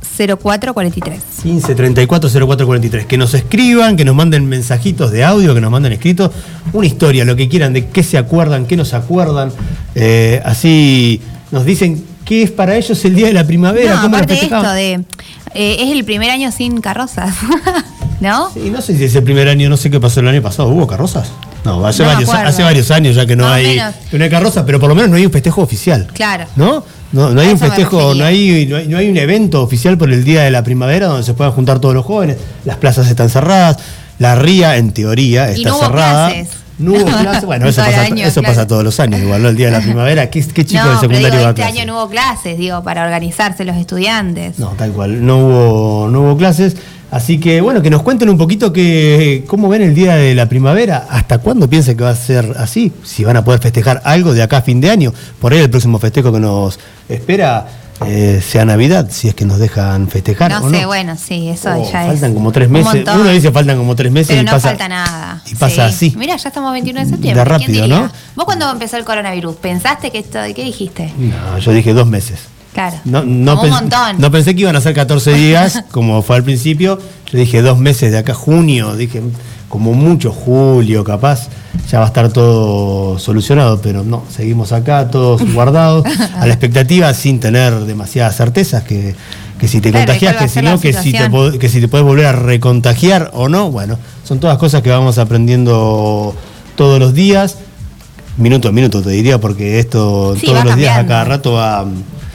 04 0.42 0.74
43. 0.74 1.20
15 1.42 1.74
34 1.74 2.30
04 2.46 2.66
43. 2.66 3.06
Que 3.06 3.16
nos 3.16 3.32
escriban, 3.32 3.96
que 3.96 4.04
nos 4.04 4.14
manden 4.14 4.46
mensajitos 4.46 5.10
de 5.10 5.24
audio, 5.24 5.54
que 5.54 5.62
nos 5.62 5.70
manden 5.70 5.94
escritos, 5.94 6.32
una 6.74 6.86
historia, 6.86 7.24
lo 7.24 7.34
que 7.34 7.48
quieran, 7.48 7.72
de 7.72 7.86
qué 7.86 8.02
se 8.02 8.18
acuerdan, 8.18 8.66
qué 8.66 8.76
nos 8.76 8.92
acuerdan. 8.92 9.52
Eh, 9.94 10.42
así 10.44 11.22
nos 11.54 11.64
dicen 11.64 12.04
qué 12.24 12.42
es 12.42 12.50
para 12.50 12.76
ellos 12.76 13.02
el 13.04 13.14
día 13.14 13.28
de 13.28 13.32
la 13.32 13.46
primavera, 13.46 13.94
No, 13.96 14.02
cómo 14.02 14.16
aparte 14.16 14.34
de 14.34 14.40
esto 14.40 14.72
de. 14.72 14.92
eh, 15.54 15.76
es 15.80 15.92
el 15.92 16.04
primer 16.04 16.30
año 16.30 16.50
sin 16.52 16.80
carrozas. 16.80 17.34
¿No? 18.20 18.50
Sí, 18.52 18.70
no 18.70 18.80
sé 18.80 18.96
si 18.96 19.04
es 19.04 19.14
el 19.14 19.22
primer 19.22 19.48
año, 19.48 19.68
no 19.68 19.76
sé 19.76 19.90
qué 19.90 20.00
pasó 20.00 20.20
el 20.20 20.28
año 20.28 20.40
pasado. 20.42 20.68
¿Hubo 20.68 20.86
carrozas? 20.86 21.28
No, 21.64 21.84
hace, 21.86 22.02
No 22.02 22.08
varios, 22.10 22.30
hace 22.30 22.62
varios 22.62 22.90
años 22.90 23.14
ya 23.16 23.26
que 23.26 23.36
no 23.36 23.46
hay, 23.48 23.80
que 24.10 24.18
no 24.18 24.24
hay 24.24 24.30
carrozas, 24.30 24.64
pero 24.64 24.78
por 24.80 24.88
lo 24.88 24.94
menos 24.94 25.10
no 25.10 25.16
hay 25.16 25.26
un 25.26 25.32
festejo 25.32 25.62
oficial. 25.62 26.08
Claro. 26.12 26.44
¿No? 26.56 26.84
No, 27.12 27.30
no 27.30 27.40
hay 27.40 27.48
un 27.48 27.58
festejo, 27.58 28.14
no 28.14 28.24
hay, 28.24 28.66
no 28.68 28.76
hay, 28.76 28.88
no 28.88 28.98
hay 28.98 29.08
un 29.08 29.16
evento 29.16 29.62
oficial 29.62 29.96
por 29.96 30.12
el 30.12 30.24
Día 30.24 30.42
de 30.42 30.50
la 30.50 30.64
Primavera 30.64 31.06
donde 31.06 31.22
se 31.22 31.34
puedan 31.34 31.52
juntar 31.52 31.78
todos 31.80 31.94
los 31.94 32.04
jóvenes. 32.04 32.36
Las 32.64 32.76
plazas 32.78 33.08
están 33.08 33.30
cerradas, 33.30 33.78
la 34.18 34.34
ría, 34.36 34.76
en 34.76 34.92
teoría, 34.92 35.48
está 35.48 35.60
Y 35.60 35.64
no 35.64 35.76
hubo 35.76 35.86
cerrada. 35.86 36.32
clases. 36.32 36.48
No 36.78 36.92
hubo 36.92 37.04
clases. 37.04 37.44
Bueno, 37.44 37.66
eso, 37.68 37.82
pasa, 37.82 38.02
año, 38.02 38.24
eso 38.24 38.40
claro. 38.40 38.54
pasa 38.54 38.66
todos 38.66 38.84
los 38.84 38.98
años, 39.00 39.20
igual, 39.20 39.42
¿no? 39.42 39.48
El 39.48 39.56
Día 39.56 39.66
de 39.66 39.72
la 39.72 39.80
Primavera. 39.84 40.30
¿Qué, 40.30 40.44
qué 40.44 40.64
chico 40.64 40.82
no, 40.84 40.90
de 40.90 40.96
pero 40.96 41.00
secundario 41.00 41.30
digo, 41.30 41.42
va 41.42 41.46
a 41.46 41.50
este 41.50 41.62
clase? 41.62 41.78
año 41.80 41.92
no 41.92 41.98
hubo 41.98 42.10
clases, 42.10 42.58
digo, 42.58 42.82
para 42.82 43.04
organizarse 43.04 43.64
los 43.64 43.76
estudiantes. 43.76 44.58
No, 44.58 44.68
tal 44.70 44.92
cual, 44.92 45.24
no 45.24 45.38
hubo, 45.38 46.08
no 46.08 46.20
hubo 46.22 46.36
clases. 46.36 46.76
Así 47.10 47.38
que 47.38 47.60
bueno, 47.60 47.80
que 47.80 47.90
nos 47.90 48.02
cuenten 48.02 48.28
un 48.28 48.36
poquito 48.36 48.72
que, 48.72 49.44
cómo 49.46 49.68
ven 49.68 49.82
el 49.82 49.94
día 49.94 50.16
de 50.16 50.34
la 50.34 50.48
primavera, 50.48 51.06
hasta 51.08 51.38
cuándo 51.38 51.70
piensan 51.70 51.96
que 51.96 52.02
va 52.02 52.10
a 52.10 52.16
ser 52.16 52.54
así, 52.58 52.92
si 53.04 53.22
van 53.22 53.36
a 53.36 53.44
poder 53.44 53.60
festejar 53.60 54.02
algo 54.04 54.34
de 54.34 54.42
acá 54.42 54.56
a 54.56 54.62
fin 54.62 54.80
de 54.80 54.90
año. 54.90 55.12
Por 55.40 55.52
ahí 55.52 55.60
el 55.60 55.70
próximo 55.70 56.00
festejo 56.00 56.32
que 56.32 56.40
nos 56.40 56.80
espera 57.08 57.68
eh, 58.06 58.42
sea 58.46 58.64
Navidad, 58.64 59.08
si 59.10 59.28
es 59.28 59.34
que 59.34 59.44
nos 59.44 59.58
dejan 59.58 60.08
festejar. 60.08 60.50
no 60.50 60.66
¿o 60.66 60.70
sé, 60.70 60.82
no? 60.82 60.88
bueno, 60.88 61.16
sí, 61.16 61.48
eso 61.48 61.70
Oh, 61.72 61.90
ya 61.90 62.04
es. 62.06 62.10
faltan 62.12 62.34
como 62.34 62.50
tres 62.52 62.66
un 62.66 62.72
meses. 62.74 62.94
montón. 62.94 63.20
Uno 63.20 63.30
dice 63.30 63.52
faltan 63.52 63.76
como 63.78 63.94
tres 63.96 64.10
meses 64.12 64.28
Pero 64.28 64.42
y 64.42 64.44
no 64.44 64.50
pasa. 64.52 64.68
falta 64.70 64.88
nada. 64.88 65.42
Y 65.46 65.54
pasa 65.54 65.74
Sí. 65.74 65.80
así. 66.10 66.14
Mira, 66.16 66.36
ya 66.36 66.48
estamos 66.48 66.72
21 66.72 67.00
de 67.00 67.06
septiembre. 67.06 67.40
De 67.44 67.46
¿quién 67.48 67.60
rápido, 67.60 67.82
diría? 67.84 67.98
¿no? 68.00 68.10
¿Vos 68.36 68.44
cuando 68.44 68.70
empezó 68.70 68.96
el 68.96 69.04
coronavirus, 69.04 69.56
pensaste 69.56 70.10
que 70.10 70.18
esto, 70.18 70.38
qué 70.54 70.64
dijiste? 70.64 71.12
No, 71.18 71.58
yo 71.58 71.72
dije 71.72 71.92
dos 71.94 72.06
meses. 72.06 72.40
Claro. 72.72 72.96
No, 73.04 73.22
no, 73.24 73.52
Como 73.56 73.68
un 73.68 73.70
montón. 73.82 74.16
no 74.18 74.30
pensé 74.32 74.54
que 74.56 74.62
iban 74.62 74.74
a 74.74 74.80
ser 74.80 74.94
14 74.94 75.32
días, 75.34 75.84
como 75.92 76.20
fue 76.22 76.34
al 76.36 76.42
principio. 76.42 76.98
Yo 77.30 77.38
dije 77.38 77.62
dos 77.62 77.78
meses 77.78 78.10
de 78.10 78.18
acá, 78.18 78.34
junio, 78.34 78.96
dije 78.96 79.22
como 79.68 79.92
mucho 79.92 80.30
julio, 80.30 81.02
capaz, 81.04 81.48
ya 81.90 81.98
va 81.98 82.04
a 82.04 82.08
estar 82.08 82.28
todo 82.28 83.18
solucionado, 83.18 83.80
pero 83.82 84.04
no, 84.04 84.22
seguimos 84.30 84.72
acá, 84.72 85.08
todos 85.10 85.42
guardados, 85.54 86.04
a 86.38 86.46
la 86.46 86.52
expectativa, 86.52 87.12
sin 87.14 87.40
tener 87.40 87.74
demasiadas 87.80 88.36
certezas, 88.36 88.84
que, 88.84 89.14
que 89.58 89.66
si 89.68 89.80
te 89.80 89.90
Claro, 89.90 90.06
contagias, 90.06 90.34
¿cuál 90.34 90.42
va 90.42 90.46
que 90.46 90.48
si 90.48 90.62
no, 90.62 90.80
que 90.80 90.92
si, 90.92 91.12
te, 91.52 91.58
que 91.58 91.68
si 91.68 91.80
te 91.80 91.88
puedes 91.88 92.06
volver 92.06 92.26
a 92.26 92.32
recontagiar 92.32 93.30
o 93.34 93.48
no, 93.48 93.70
bueno, 93.70 93.98
son 94.24 94.38
todas 94.38 94.58
cosas 94.58 94.82
que 94.82 94.90
vamos 94.90 95.18
aprendiendo 95.18 96.34
todos 96.76 96.98
los 97.00 97.14
días. 97.14 97.56
Minuto 98.36 98.68
a 98.68 98.72
minuto 98.72 99.00
te 99.00 99.10
diría, 99.10 99.40
porque 99.40 99.78
esto 99.78 100.34
Sí, 100.36 100.46
todos 100.46 100.60
va 100.60 100.64
los 100.64 100.76
días 100.76 100.96
a 100.98 101.06
cada 101.06 101.24
rato 101.24 101.52
va, 101.52 101.84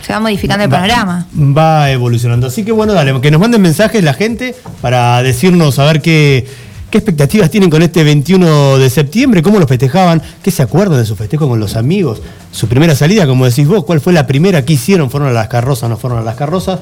Se 0.05 0.13
va 0.13 0.21
modificando 0.21 0.63
el 0.63 0.71
Va- 0.71 0.77
panorama. 0.77 1.27
Va 1.37 1.91
evolucionando. 1.91 2.47
Así 2.47 2.63
que 2.63 2.71
bueno, 2.71 2.93
dale, 2.93 3.19
que 3.19 3.29
nos 3.31 3.41
manden 3.41 3.61
mensajes 3.61 4.01
la 4.01 4.13
gente 4.13 4.55
para 4.81 5.21
decirnos 5.21 5.77
a 5.77 5.83
ver 5.85 6.01
qué, 6.01 6.47
qué 6.89 6.97
expectativas 6.97 7.49
tienen 7.49 7.69
con 7.69 7.81
este 7.81 8.03
21 8.03 8.77
de 8.77 8.89
septiembre, 8.89 9.41
cómo 9.41 9.59
los 9.59 9.67
festejaban, 9.69 10.21
qué 10.43 10.51
se 10.51 10.61
acuerdan 10.63 10.97
de 10.99 11.05
su 11.05 11.15
festejo 11.15 11.47
con 11.47 11.59
los 11.59 11.75
amigos, 11.75 12.21
su 12.51 12.67
primera 12.67 12.95
salida, 12.95 13.25
como 13.27 13.45
decís 13.45 13.67
vos, 13.67 13.83
cuál 13.85 14.01
fue 14.01 14.13
la 14.13 14.25
primera 14.27 14.63
que 14.65 14.73
hicieron, 14.73 15.09
fueron 15.09 15.29
a 15.29 15.31
las 15.31 15.47
carrozas, 15.47 15.89
no 15.89 15.97
fueron 15.97 16.19
a 16.19 16.23
las 16.23 16.35
carrozas. 16.35 16.79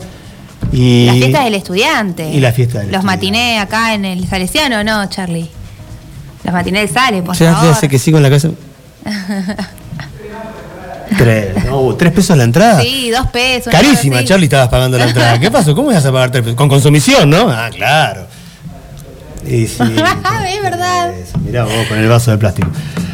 Y 0.71 1.05
La 1.05 1.13
fiesta 1.13 1.43
del 1.43 1.53
estudiante. 1.55 2.29
Y 2.31 2.39
la 2.39 2.51
fiesta 2.51 2.79
del 2.79 2.91
Los 2.91 3.03
matinés 3.03 3.61
acá 3.61 3.93
en 3.93 4.05
el 4.05 4.27
Salesiano, 4.27 4.83
¿no, 4.83 5.07
Charlie? 5.09 5.49
Los 6.43 6.53
matinés 6.53 6.87
de 6.89 6.93
Sale, 6.93 7.21
por 7.21 7.35
Ya, 7.35 7.53
favor. 7.53 7.73
ya 7.73 7.79
sé 7.79 7.89
que 7.89 7.99
sigo 7.99 8.17
en 8.17 8.23
la 8.23 8.29
casa. 8.29 8.49
tres, 11.17 11.65
no, 11.65 11.95
tres 11.95 12.11
pesos 12.13 12.37
la 12.37 12.43
entrada. 12.43 12.81
Sí, 12.81 13.09
dos 13.11 13.27
pesos. 13.27 13.71
Carísima. 13.71 14.23
Charlie, 14.23 14.45
estabas 14.45 14.69
pagando 14.69 14.97
la 14.97 15.05
entrada. 15.05 15.39
¿Qué 15.39 15.51
pasó? 15.51 15.75
¿Cómo 15.75 15.91
ibas 15.91 16.05
a 16.05 16.11
pagar 16.11 16.31
tres 16.31 16.43
pesos? 16.43 16.57
Con 16.57 16.69
consumición, 16.69 17.29
¿no? 17.29 17.49
Ah, 17.49 17.69
claro. 17.73 18.27
Y 19.47 19.67
sí, 19.67 19.77
Es 19.83 20.61
verdad. 20.61 21.13
Eso, 21.13 21.37
Mirá 21.39 21.63
vos 21.63 21.87
con 21.87 21.97
el 21.97 22.07
vaso 22.07 22.31
de 22.31 22.37
plástico. 22.37 22.69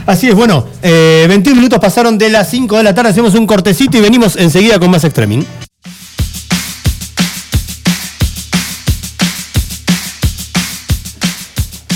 Así 0.05 0.27
es, 0.27 0.35
bueno, 0.35 0.65
eh, 0.81 1.25
21 1.29 1.55
minutos 1.55 1.79
pasaron 1.79 2.17
de 2.17 2.29
las 2.29 2.49
5 2.49 2.77
de 2.77 2.83
la 2.83 2.93
tarde, 2.93 3.11
hacemos 3.11 3.35
un 3.35 3.47
cortecito 3.47 3.97
y 3.97 4.01
venimos 4.01 4.35
enseguida 4.35 4.79
con 4.79 4.91
más 4.91 5.03
Extreming. 5.03 5.45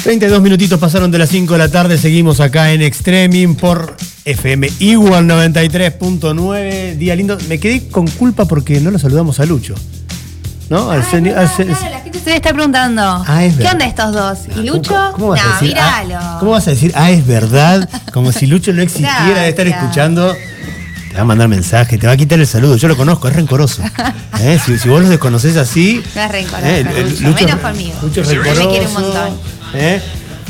...32 0.06 0.40
minutitos 0.40 0.80
pasaron 0.80 1.12
de 1.12 1.18
las 1.18 1.28
5 1.28 1.52
de 1.52 1.60
la 1.60 1.70
tarde... 1.70 1.98
...seguimos 1.98 2.40
acá 2.40 2.72
en 2.72 2.82
Extreming 2.82 3.56
por 3.56 3.98
FM 4.24 4.70
Igual 4.80 5.28
93.9... 5.28 6.96
...día 6.96 7.14
lindo... 7.14 7.38
...me 7.50 7.60
quedé 7.60 7.90
con 7.90 8.08
culpa 8.08 8.46
porque 8.46 8.80
no 8.80 8.90
lo 8.90 9.00
saludamos 9.00 9.42
a 9.42 9.46
Lucho... 9.46 9.76
¿No? 10.70 10.92
Al 10.92 11.02
Ah, 11.02 11.90
la 11.90 12.00
gente 12.02 12.20
se 12.20 12.36
estar 12.36 12.54
preguntando. 12.54 13.02
Ah, 13.26 13.46
es 13.46 13.56
¿Qué 13.56 13.68
onda 13.68 13.86
estos 13.86 14.14
dos? 14.14 14.40
¿Y 14.58 14.68
Lucho? 14.68 14.94
¿Cómo, 14.94 15.12
cómo 15.14 15.28
vas 15.30 15.42
a 15.46 15.48
decir? 15.54 15.68
míralo. 15.70 16.16
Ah, 16.20 16.38
¿Cómo 16.40 16.52
vas 16.52 16.68
a 16.68 16.72
decir? 16.72 16.92
Ah, 16.96 17.10
es 17.12 17.26
verdad. 17.26 17.88
Como 18.12 18.32
si 18.34 18.48
Lucho 18.48 18.74
no 18.74 18.82
existiera 18.82 19.42
de 19.44 19.50
estar 19.50 19.66
Gracias. 19.66 19.84
escuchando. 19.84 20.34
Te 21.10 21.16
va 21.16 21.22
a 21.22 21.26
mandar 21.26 21.48
mensaje, 21.48 21.98
te 21.98 22.06
va 22.06 22.14
a 22.14 22.18
quitar 22.18 22.38
el 22.40 22.46
saludo. 22.48 22.76
Yo 22.76 22.90
lo 22.90 22.98
conozco, 22.98 23.30
es 23.30 23.36
rencoroso. 23.36 23.82
¿Eh? 24.42 24.60
Si, 24.64 24.78
si 24.78 24.90
vos 24.90 25.02
lo 25.02 25.08
desconoces 25.10 25.56
así. 25.56 26.04
No 26.16 26.22
es 26.22 26.32
rencoroso, 26.32 26.66
¿eh? 26.68 26.80
El- 26.82 26.88
el- 26.88 27.24
Lucho, 27.24 27.46
menos 27.46 27.60
conmigo. 27.62 27.94
Lucho 28.02 28.22
es 28.22 28.28
Me 28.28 28.34
quiere 28.34 28.50
un 28.52 28.58
rencoroso. 28.58 29.00
montón. 29.00 29.38
¿eh? 29.74 30.02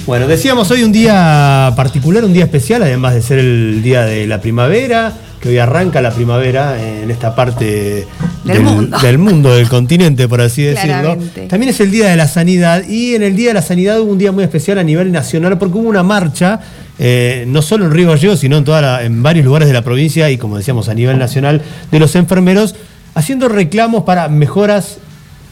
Bueno, 0.07 0.25
decíamos 0.25 0.71
hoy 0.71 0.83
un 0.83 0.91
día 0.91 1.73
particular, 1.75 2.23
un 2.25 2.33
día 2.33 2.45
especial, 2.45 2.81
además 2.81 3.13
de 3.13 3.21
ser 3.21 3.39
el 3.39 3.81
día 3.83 4.01
de 4.03 4.25
la 4.25 4.39
primavera, 4.41 5.13
que 5.41 5.49
hoy 5.49 5.57
arranca 5.59 6.01
la 6.01 6.11
primavera 6.11 6.81
en 6.81 7.11
esta 7.11 7.35
parte 7.35 8.07
Del 8.43 8.61
mundo. 8.61 8.97
del 9.01 9.17
mundo, 9.17 9.55
del 9.55 9.69
continente, 9.69 10.27
por 10.27 10.41
así 10.41 10.63
decirlo. 10.63 11.17
También 11.47 11.69
es 11.69 11.79
el 11.79 11.91
Día 11.91 12.07
de 12.09 12.15
la 12.15 12.27
Sanidad 12.27 12.83
y 12.87 13.15
en 13.15 13.23
el 13.23 13.35
Día 13.35 13.49
de 13.49 13.53
la 13.55 13.61
Sanidad 13.61 13.99
hubo 13.99 14.11
un 14.11 14.17
día 14.17 14.31
muy 14.31 14.43
especial 14.43 14.79
a 14.79 14.83
nivel 14.83 15.11
nacional 15.11 15.57
porque 15.57 15.77
hubo 15.77 15.87
una 15.89 16.03
marcha, 16.03 16.59
eh, 16.99 17.45
no 17.47 17.61
solo 17.61 17.85
en 17.85 17.91
Río 17.91 18.09
Gallegos, 18.09 18.39
sino 18.39 18.57
en, 18.57 18.63
toda 18.63 18.81
la- 18.81 19.03
en 19.03 19.21
varios 19.21 19.45
lugares 19.45 19.67
de 19.67 19.73
la 19.73 19.83
provincia 19.83 20.29
y 20.31 20.37
como 20.37 20.57
decíamos 20.57 20.89
a 20.89 20.93
nivel 20.95 21.19
nacional 21.19 21.61
de 21.91 21.99
los 21.99 22.15
enfermeros, 22.15 22.75
haciendo 23.13 23.47
reclamos 23.49 24.03
para 24.03 24.27
mejoras 24.29 24.97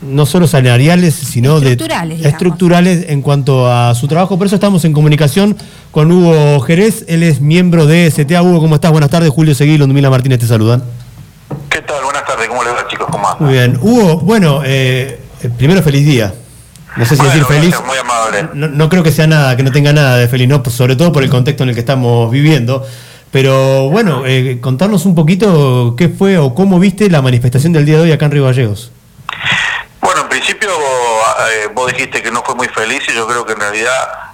no 0.02 0.26
solo 0.26 0.48
salariales, 0.48 1.14
sino 1.16 1.60
de 1.60 1.72
Estructurales, 1.72 2.18
digamos. 2.18 2.34
estructurales 2.34 3.06
en 3.10 3.22
cuanto 3.22 3.72
a 3.72 3.96
su 3.96 4.08
trabajo. 4.08 4.38
Por 4.38 4.48
eso 4.48 4.56
estamos 4.56 4.86
en 4.86 4.94
comunicación 4.94 5.56
con 5.92 6.12
Hugo 6.12 6.60
Jerez, 6.62 7.06
él 7.08 7.24
es 7.24 7.42
miembro 7.42 7.86
de 7.86 8.10
STA. 8.12 8.42
Hugo, 8.44 8.60
¿cómo 8.60 8.76
estás? 8.76 8.92
Buenas 8.92 9.10
tardes, 9.10 9.30
Julio 9.30 9.56
Seguí, 9.56 9.78
Ludmila 9.78 10.10
Martínez 10.10 10.40
te 10.40 10.48
saludan. 10.48 10.84
¿Qué 11.70 11.82
tal? 11.82 12.04
Buenas 12.04 12.26
tardes, 12.26 12.48
¿cómo 12.48 12.64
les 12.64 12.74
va 12.74 12.88
chicos? 12.88 13.08
¿Cómo 13.12 13.28
andan? 13.28 13.44
Muy 13.44 13.54
bien. 13.54 13.80
Hugo, 13.82 14.18
bueno, 14.20 14.62
eh, 14.66 15.20
eh, 15.42 15.50
primero 15.58 15.82
feliz 15.82 16.06
día. 16.06 16.34
No 16.98 17.04
sé 17.06 17.16
si 17.16 17.22
Bueno, 17.22 17.32
decir 17.34 17.46
feliz. 17.46 17.70
gracias, 17.72 17.88
muy 17.88 17.98
amable. 17.98 18.50
No, 18.54 18.68
no 18.70 18.90
creo 18.90 19.04
que 19.04 19.12
sea 19.12 19.28
nada, 19.28 19.58
que 19.58 19.64
no 19.64 19.72
tenga 19.72 19.92
nada 19.92 20.18
de 20.18 20.28
feliz, 20.30 20.48
¿no? 20.48 20.64
Sobre 20.70 20.96
todo 20.96 21.12
por 21.12 21.24
el 21.24 21.30
contexto 21.30 21.64
en 21.64 21.70
el 21.70 21.76
que 21.76 21.82
estamos 21.82 22.32
viviendo. 22.32 22.86
Pero 23.32 23.90
bueno, 23.90 24.24
eh, 24.26 24.60
contarnos 24.62 25.06
un 25.06 25.14
poquito 25.14 25.96
qué 25.98 26.08
fue 26.08 26.38
o 26.38 26.54
cómo 26.56 26.80
viste 26.80 27.10
la 27.10 27.22
manifestación 27.22 27.74
del 27.74 27.86
día 27.86 27.98
de 27.98 28.04
hoy 28.04 28.12
acá 28.14 28.26
en 28.28 28.32
Río 28.32 28.46
Gallegos. 28.46 28.92
Eh, 31.50 31.70
vos 31.74 31.92
dijiste 31.92 32.22
que 32.22 32.32
no 32.32 32.44
fue 32.44 32.56
muy 32.56 32.68
feliz 32.68 33.04
y 33.10 33.14
yo 33.14 33.28
creo 33.28 33.46
que 33.46 33.54
en 33.54 33.60
realidad 33.60 34.32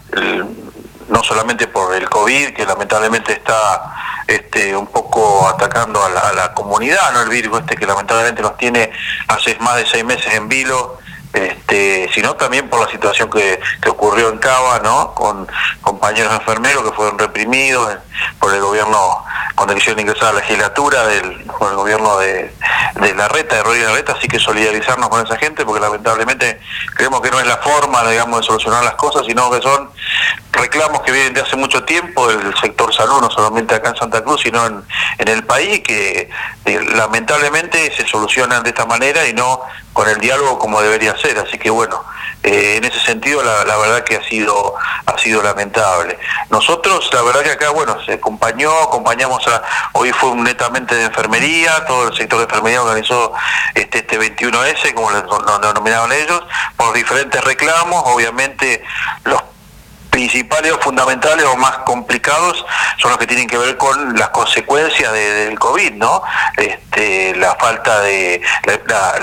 no 1.12 1.24
solamente 1.24 1.68
por 1.68 1.94
el 1.94 2.10
COVID, 2.10 2.54
que 2.54 2.66
lamentablemente 2.66 3.34
está 3.34 3.94
este, 4.28 4.76
un 4.76 4.88
poco 4.88 5.48
atacando 5.48 6.04
a 6.04 6.10
la, 6.10 6.22
a 6.22 6.34
la 6.34 6.54
comunidad, 6.54 7.12
¿no? 7.14 7.22
El 7.22 7.30
virus 7.30 7.60
este 7.60 7.76
que 7.76 7.86
lamentablemente 7.86 8.42
nos 8.42 8.56
tiene 8.58 8.92
hace 9.28 9.58
más 9.60 9.76
de 9.76 9.86
seis 9.86 10.06
meses 10.06 10.34
en 10.34 10.48
vilo, 10.48 11.00
este, 11.34 12.10
sino 12.14 12.36
también 12.36 12.70
por 12.70 12.80
la 12.80 12.92
situación 12.92 13.30
que, 13.30 13.60
que 13.82 13.90
ocurrió 13.90 14.30
en 14.30 14.38
Cava, 14.38 14.80
¿no? 14.80 15.14
Con 15.14 15.48
compañeros 15.82 16.34
enfermeros 16.34 16.84
que 16.84 16.92
fueron 16.92 17.18
reprimidos 17.20 17.94
eh, 17.94 17.98
por 18.40 18.54
el 18.54 18.62
gobierno 18.62 19.24
cuando 19.56 19.76
quisieron 19.76 20.00
ingresar 20.00 20.30
a 20.30 20.34
la 20.34 20.40
legislatura 20.40 21.08
del, 21.08 21.44
por 21.60 21.70
el 21.72 21.76
gobierno 21.76 22.18
de, 22.20 22.54
de 23.02 23.16
la 23.16 23.28
reta, 23.28 23.56
de 23.58 23.64
Rodríguez 23.64 23.90
Larreta, 23.90 24.14
así 24.14 24.28
que 24.28 24.40
solidarizarnos 24.40 25.10
con 25.10 25.26
esa 25.26 25.38
gente 25.38 25.66
porque 25.66 25.82
lamentablemente 25.82 26.60
creemos 26.96 27.22
que 27.22 27.32
no 27.32 27.40
es 27.40 27.48
la 27.48 27.58
forma, 27.58 28.08
digamos, 28.10 28.42
de 28.42 28.48
solucionar 28.48 28.84
las 28.84 28.96
cosas, 28.96 29.26
sino 29.26 29.50
que 29.52 29.62
son 29.62 29.90
reclamos 30.52 31.02
que 31.02 31.12
vienen 31.12 31.34
de 31.34 31.42
hace 31.42 31.56
mucho 31.56 31.84
tiempo 31.84 32.28
del 32.28 32.56
sector 32.60 32.94
salud, 32.94 33.22
no 33.22 33.32
solamente 33.32 33.76
acá 33.76 33.90
en 33.90 33.96
Santa 33.96 34.24
Cruz, 34.24 34.42
sino 34.42 34.66
en, 34.66 34.84
en 35.18 35.28
el 35.28 35.44
país, 35.44 35.82
que 35.82 36.30
eh, 36.66 36.80
lamentablemente 36.96 37.92
se 37.96 38.08
solucionan 38.08 38.64
de 38.64 38.70
esta 38.70 38.86
manera 38.86 39.28
y 39.28 39.34
no 39.34 39.62
con 39.94 40.08
el 40.08 40.20
diálogo 40.20 40.60
como 40.60 40.82
debería 40.82 41.18
ser. 41.18 41.38
Así 41.40 41.58
que 41.58 41.70
bueno, 41.70 42.04
eh, 42.44 42.78
en 42.78 42.84
ese 42.84 43.00
sentido 43.00 43.44
la, 43.44 43.78
verdad 43.78 44.04
que 44.04 44.16
ha 44.16 44.24
sido, 44.24 44.76
ha 45.06 45.18
sido 45.18 45.42
lamentable. 45.42 46.18
Nosotros, 46.50 47.10
la 47.14 47.22
verdad 47.22 47.42
que 47.42 47.52
acá, 47.52 47.70
bueno, 47.70 47.98
se 48.06 48.14
acompañó, 48.14 48.72
acompañamos 48.82 49.46
a, 49.48 49.62
hoy 49.94 50.12
fue 50.12 50.30
un 50.30 50.44
netamente 50.44 50.96
de 50.96 51.06
enfermería, 51.06 51.86
todo 51.86 52.08
el 52.08 52.16
sector 52.16 52.40
de 52.40 52.46
enfermería 52.46 52.82
organizó 52.82 53.34
este, 53.76 54.00
este 54.00 54.20
21S, 54.20 54.94
como 54.94 55.12
lo, 55.12 55.22
lo 55.22 55.60
denominaban 55.60 56.12
ellos, 56.12 56.42
por 56.76 56.94
diferentes 56.94 57.44
reclamos, 57.44 58.04
obviamente 58.06 58.84
los 59.24 59.42
principales 60.12 60.72
o 60.74 60.78
fundamentales 60.80 61.46
o 61.46 61.56
más 61.56 61.78
complicados 61.80 62.64
son 62.98 63.10
los 63.12 63.18
que 63.18 63.26
tienen 63.26 63.48
que 63.48 63.58
ver 63.58 63.78
con 63.78 64.16
las 64.20 64.30
consecuencias 64.30 65.12
de- 65.12 65.34
del 65.46 65.58
COVID, 65.58 65.94
¿no? 65.94 66.22
Este, 66.58 67.34
la 67.38 67.56
falta 67.56 68.02
de 68.02 68.42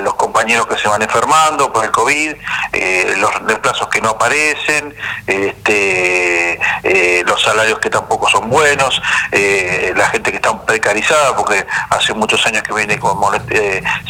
los 0.02 0.14
compañeros 0.14 0.66
que 0.66 0.76
se 0.78 0.88
van 0.88 1.02
enfermando 1.02 1.72
por 1.72 1.84
el 1.84 1.90
COVID, 1.92 2.32
eh, 2.72 3.14
los 3.18 3.46
desplazos 3.46 3.88
que 3.88 4.00
no 4.00 4.10
aparecen, 4.10 4.94
este, 5.26 6.58
eh, 6.82 7.22
los 7.26 7.40
salarios 7.42 7.78
que 7.78 7.90
tampoco 7.90 8.28
son 8.28 8.48
buenos, 8.48 9.00
eh, 9.32 9.92
la 9.94 10.06
gente 10.08 10.30
que 10.30 10.36
está 10.36 10.58
precarizada 10.64 11.36
porque 11.36 11.66
hace 11.90 12.14
muchos 12.14 12.44
años 12.46 12.62
que 12.62 12.72
viene 12.72 12.98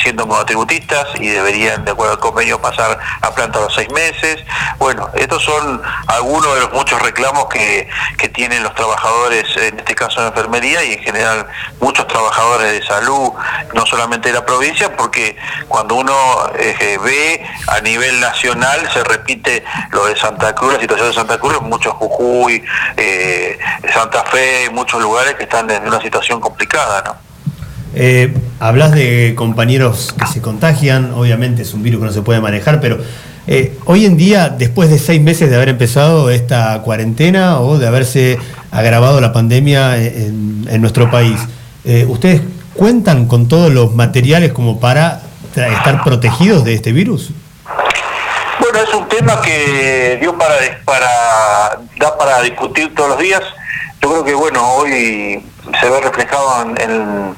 siendo 0.03 0.27
monotributistas 0.27 1.09
y 1.19 1.29
deberían, 1.29 1.85
de 1.85 1.91
acuerdo 1.91 2.15
al 2.15 2.21
convenio, 2.21 2.61
pasar 2.61 2.99
a 3.21 3.31
planta 3.33 3.59
a 3.59 3.63
los 3.63 3.75
seis 3.75 3.91
meses. 3.91 4.39
Bueno, 4.79 5.11
estos 5.15 5.43
son 5.43 5.83
algunos 6.07 6.55
de 6.55 6.61
los 6.61 6.68
muchos 6.73 7.01
reclamos 7.03 7.47
que, 7.47 7.89
que 8.17 8.29
tienen 8.29 8.63
los 8.63 8.75
trabajadores, 8.75 9.45
en 9.57 9.79
este 9.79 9.95
caso 9.95 10.21
de 10.21 10.29
enfermería 10.29 10.85
y 10.85 10.93
en 10.95 11.01
general 11.01 11.47
muchos 11.81 12.07
trabajadores 12.07 12.73
de 12.73 12.87
salud, 12.87 13.33
no 13.75 13.87
solamente 13.87 14.29
de 14.29 14.35
la 14.35 14.47
provincia, 14.47 14.97
porque 14.97 15.37
cuando 15.69 15.97
uno 15.97 16.15
eh, 16.59 16.99
ve 17.03 17.45
a 17.69 17.81
nivel 17.81 18.21
nacional 18.21 18.89
se 18.93 19.05
repite 19.05 19.65
lo 19.91 20.07
de 20.07 20.17
Santa 20.17 20.55
Cruz, 20.55 20.75
la 20.75 20.81
situación 20.81 21.09
de 21.09 21.15
Santa 21.15 21.39
Cruz, 21.39 21.57
en 21.61 21.69
muchos 21.69 21.93
Jujuy, 21.95 22.63
eh, 22.97 23.59
Santa 23.93 24.25
Fe, 24.25 24.71
muchos 24.73 25.01
lugares 25.01 25.35
que 25.35 25.45
están 25.45 25.71
en 25.71 25.87
una 25.87 26.01
situación 26.01 26.41
complicada, 26.41 27.03
¿no? 27.03 27.29
Eh, 27.95 28.35
hablas 28.61 28.93
de 28.93 29.35
compañeros 29.35 30.15
que 30.19 30.27
se 30.27 30.43
contagian, 30.43 31.13
obviamente 31.15 31.63
es 31.63 31.73
un 31.73 31.83
virus 31.83 32.01
que 32.01 32.07
no 32.07 32.13
se 32.13 32.23
puede 32.23 32.41
manejar, 32.41 32.81
pero 32.81 32.99
eh, 33.51 33.79
hoy 33.87 34.05
en 34.05 34.19
día, 34.19 34.51
después 34.51 34.91
de 34.91 34.99
seis 34.99 35.23
meses 35.23 35.49
de 35.49 35.57
haber 35.57 35.71
empezado 35.71 36.29
esta 36.29 36.83
cuarentena 36.83 37.61
o 37.61 37.79
de 37.79 37.87
haberse 37.87 38.39
agravado 38.71 39.23
la 39.23 39.33
pandemia 39.33 39.97
en, 39.97 40.81
nuestro 40.83 41.11
país, 41.11 41.41
eh, 41.87 42.05
¿ustedes 42.07 42.43
cuentan 42.75 43.27
con 43.27 43.49
todos 43.49 43.73
los 43.73 43.95
materiales 43.95 44.53
como 44.53 44.79
para 44.79 45.23
estar 45.57 46.05
protegidos 46.05 46.63
de 46.63 46.75
este 46.75 46.93
virus? 46.93 47.31
Bueno, 48.61 48.81
es 48.87 48.95
un 48.95 49.09
tema 49.09 49.41
que 49.41 50.19
dio 50.21 50.37
para, 50.37 50.55
para 50.85 51.81
da 51.99 52.19
para 52.19 52.43
discutir 52.43 52.95
todos 52.95 53.09
los 53.09 53.19
días. 53.19 53.41
Yo 54.03 54.11
creo 54.11 54.25
que 54.25 54.35
bueno, 54.35 54.75
hoy 54.75 55.43
se 55.81 55.89
ve 55.89 56.01
reflejado 56.03 56.67
en 56.77 57.35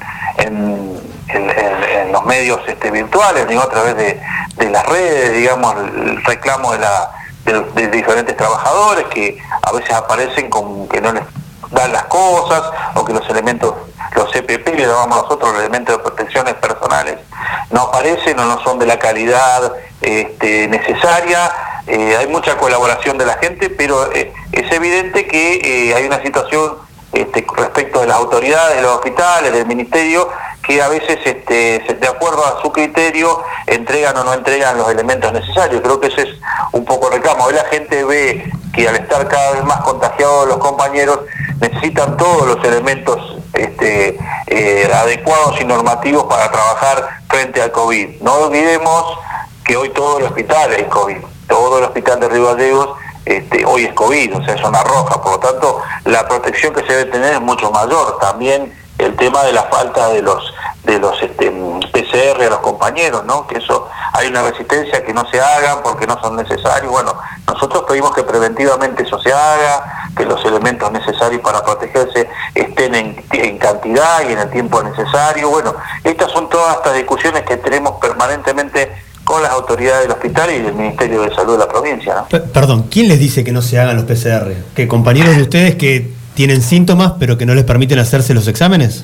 los 2.11 2.25
medios 2.25 2.59
este, 2.67 2.91
virtuales, 2.91 3.47
digo, 3.47 3.61
a 3.61 3.69
través 3.69 3.95
de, 3.95 4.19
de 4.65 4.71
las 4.71 4.85
redes, 4.85 5.33
digamos, 5.33 5.75
el 5.75 6.23
reclamo 6.23 6.73
de, 6.73 6.79
la, 6.79 7.11
de, 7.45 7.87
diferentes 7.87 8.37
trabajadores 8.37 9.05
que 9.07 9.37
a 9.61 9.71
veces 9.71 9.91
aparecen 9.91 10.49
con 10.49 10.87
que 10.87 11.01
no 11.01 11.11
les 11.11 11.23
dan 11.71 11.91
las 11.91 12.03
cosas 12.03 12.61
o 12.95 13.03
que 13.03 13.13
los 13.13 13.27
elementos, 13.29 13.73
los 14.15 14.35
EPP, 14.35 14.67
le 14.75 14.85
llamamos 14.85 15.23
nosotros 15.23 15.53
los 15.53 15.61
elementos 15.61 15.97
de 15.97 16.03
protecciones 16.03 16.53
personales, 16.55 17.17
no 17.71 17.81
aparecen 17.81 18.39
o 18.39 18.45
no 18.45 18.63
son 18.63 18.77
de 18.77 18.85
la 18.85 18.99
calidad 18.99 19.73
este, 20.01 20.67
necesaria. 20.67 21.51
Eh, 21.87 22.15
hay 22.17 22.27
mucha 22.27 22.57
colaboración 22.57 23.17
de 23.17 23.25
la 23.25 23.35
gente, 23.35 23.69
pero 23.69 24.11
eh, 24.13 24.31
es 24.51 24.71
evidente 24.71 25.25
que 25.27 25.89
eh, 25.89 25.95
hay 25.95 26.05
una 26.05 26.21
situación 26.21 26.77
este, 27.13 27.45
respecto 27.57 28.01
de 28.01 28.07
las 28.07 28.17
autoridades, 28.17 28.77
de 28.77 28.81
los 28.83 28.95
hospitales, 28.95 29.51
del 29.51 29.65
ministerio, 29.65 30.29
que 30.63 30.81
a 30.81 30.87
veces, 30.87 31.19
este, 31.25 31.79
de 31.99 32.07
acuerdo 32.07 32.45
a 32.45 32.61
su 32.61 32.71
criterio, 32.71 33.43
entregan 33.67 34.15
o 34.17 34.23
no 34.23 34.33
entregan 34.33 34.77
los 34.77 34.89
elementos 34.89 35.33
necesarios. 35.33 35.81
Creo 35.81 35.99
que 35.99 36.07
ese 36.07 36.21
es 36.21 36.29
un 36.71 36.85
poco 36.85 37.07
el 37.07 37.15
reclamo. 37.15 37.45
Hoy 37.45 37.53
la 37.53 37.65
gente 37.65 38.03
ve 38.05 38.51
que 38.73 38.87
al 38.87 38.95
estar 38.95 39.27
cada 39.27 39.51
vez 39.51 39.63
más 39.65 39.81
contagiados 39.81 40.47
los 40.47 40.57
compañeros, 40.57 41.19
necesitan 41.59 42.15
todos 42.17 42.47
los 42.47 42.65
elementos 42.65 43.37
este, 43.53 44.17
eh, 44.47 44.91
adecuados 44.93 45.59
y 45.59 45.65
normativos 45.65 46.23
para 46.25 46.51
trabajar 46.51 47.09
frente 47.29 47.61
al 47.61 47.71
COVID. 47.71 48.21
No 48.21 48.33
olvidemos 48.35 49.17
que 49.65 49.77
hoy 49.77 49.89
todo 49.89 50.19
el 50.19 50.25
hospital 50.25 50.73
es 50.73 50.87
COVID, 50.87 51.17
todo 51.47 51.79
el 51.79 51.83
hospital 51.85 52.19
de 52.19 52.29
Río 52.29 52.45
Gallegos 52.45 52.97
este, 53.25 53.65
hoy 53.65 53.85
es 53.85 53.93
COVID, 53.93 54.37
o 54.37 54.43
sea, 54.43 54.55
es 54.55 54.61
zona 54.61 54.83
roja, 54.83 55.21
por 55.21 55.33
lo 55.33 55.39
tanto 55.39 55.81
la 56.05 56.27
protección 56.27 56.73
que 56.73 56.81
se 56.81 56.93
debe 56.93 57.11
tener 57.11 57.33
es 57.33 57.41
mucho 57.41 57.71
mayor. 57.71 58.17
También 58.19 58.73
el 58.97 59.15
tema 59.15 59.43
de 59.43 59.53
la 59.53 59.63
falta 59.63 60.09
de 60.09 60.21
los 60.21 60.53
de 60.83 60.97
los 60.97 61.21
este, 61.21 61.51
PCR 61.51 62.43
a 62.43 62.49
los 62.49 62.59
compañeros, 62.59 63.23
¿no? 63.25 63.45
Que 63.45 63.59
eso 63.59 63.87
hay 64.13 64.27
una 64.27 64.41
resistencia 64.41 65.03
que 65.03 65.13
no 65.13 65.29
se 65.29 65.39
hagan 65.39 65.83
porque 65.83 66.07
no 66.07 66.19
son 66.19 66.35
necesarios. 66.35 66.91
Bueno, 66.91 67.13
nosotros 67.47 67.83
pedimos 67.87 68.15
que 68.15 68.23
preventivamente 68.23 69.03
eso 69.03 69.19
se 69.19 69.31
haga, 69.31 70.09
que 70.17 70.25
los 70.25 70.43
elementos 70.43 70.91
necesarios 70.91 71.41
para 71.41 71.63
protegerse 71.63 72.27
estén 72.55 72.95
en 72.95 73.57
cantidad 73.59 74.27
y 74.27 74.33
en 74.33 74.39
el 74.39 74.49
tiempo 74.49 74.81
necesario. 74.81 75.49
Bueno, 75.49 75.75
estas 76.03 76.31
son 76.31 76.49
todas 76.49 76.77
estas 76.77 76.95
discusiones 76.95 77.43
que 77.43 77.57
tenemos 77.57 77.99
permanentemente 77.99 78.91
con 79.23 79.41
las 79.41 79.51
autoridades 79.51 80.03
del 80.03 80.11
hospital 80.11 80.49
y 80.51 80.59
del 80.59 80.73
Ministerio 80.73 81.21
de 81.21 81.33
Salud 81.33 81.53
de 81.53 81.59
la 81.59 81.67
provincia. 81.67 82.25
Perdón, 82.29 82.87
¿quién 82.89 83.07
les 83.07 83.19
dice 83.19 83.43
que 83.43 83.51
no 83.51 83.61
se 83.61 83.79
hagan 83.79 83.95
los 83.95 84.05
PCR? 84.05 84.53
¿Que 84.75 84.87
compañeros 84.87 85.35
de 85.35 85.43
ustedes 85.43 85.75
que 85.75 86.11
tienen 86.33 86.61
síntomas 86.61 87.13
pero 87.19 87.37
que 87.37 87.45
no 87.45 87.53
les 87.53 87.63
permiten 87.63 87.99
hacerse 87.99 88.33
los 88.33 88.47
exámenes? 88.47 89.03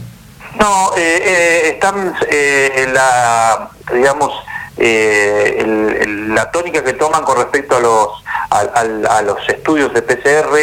No, 0.59 0.91
eh, 0.97 1.21
eh, 1.23 1.69
están 1.73 2.15
eh, 2.29 2.71
en 2.77 2.93
la, 2.93 3.69
digamos, 3.93 4.33
la 4.79 6.51
tónica 6.51 6.83
que 6.83 6.93
toman 6.93 7.23
con 7.23 7.37
respecto 7.37 7.77
a 7.77 7.79
los 7.79 8.09
a, 8.49 9.21
los 9.23 9.37
estudios 9.49 9.91
de 9.91 10.03
PCR 10.03 10.55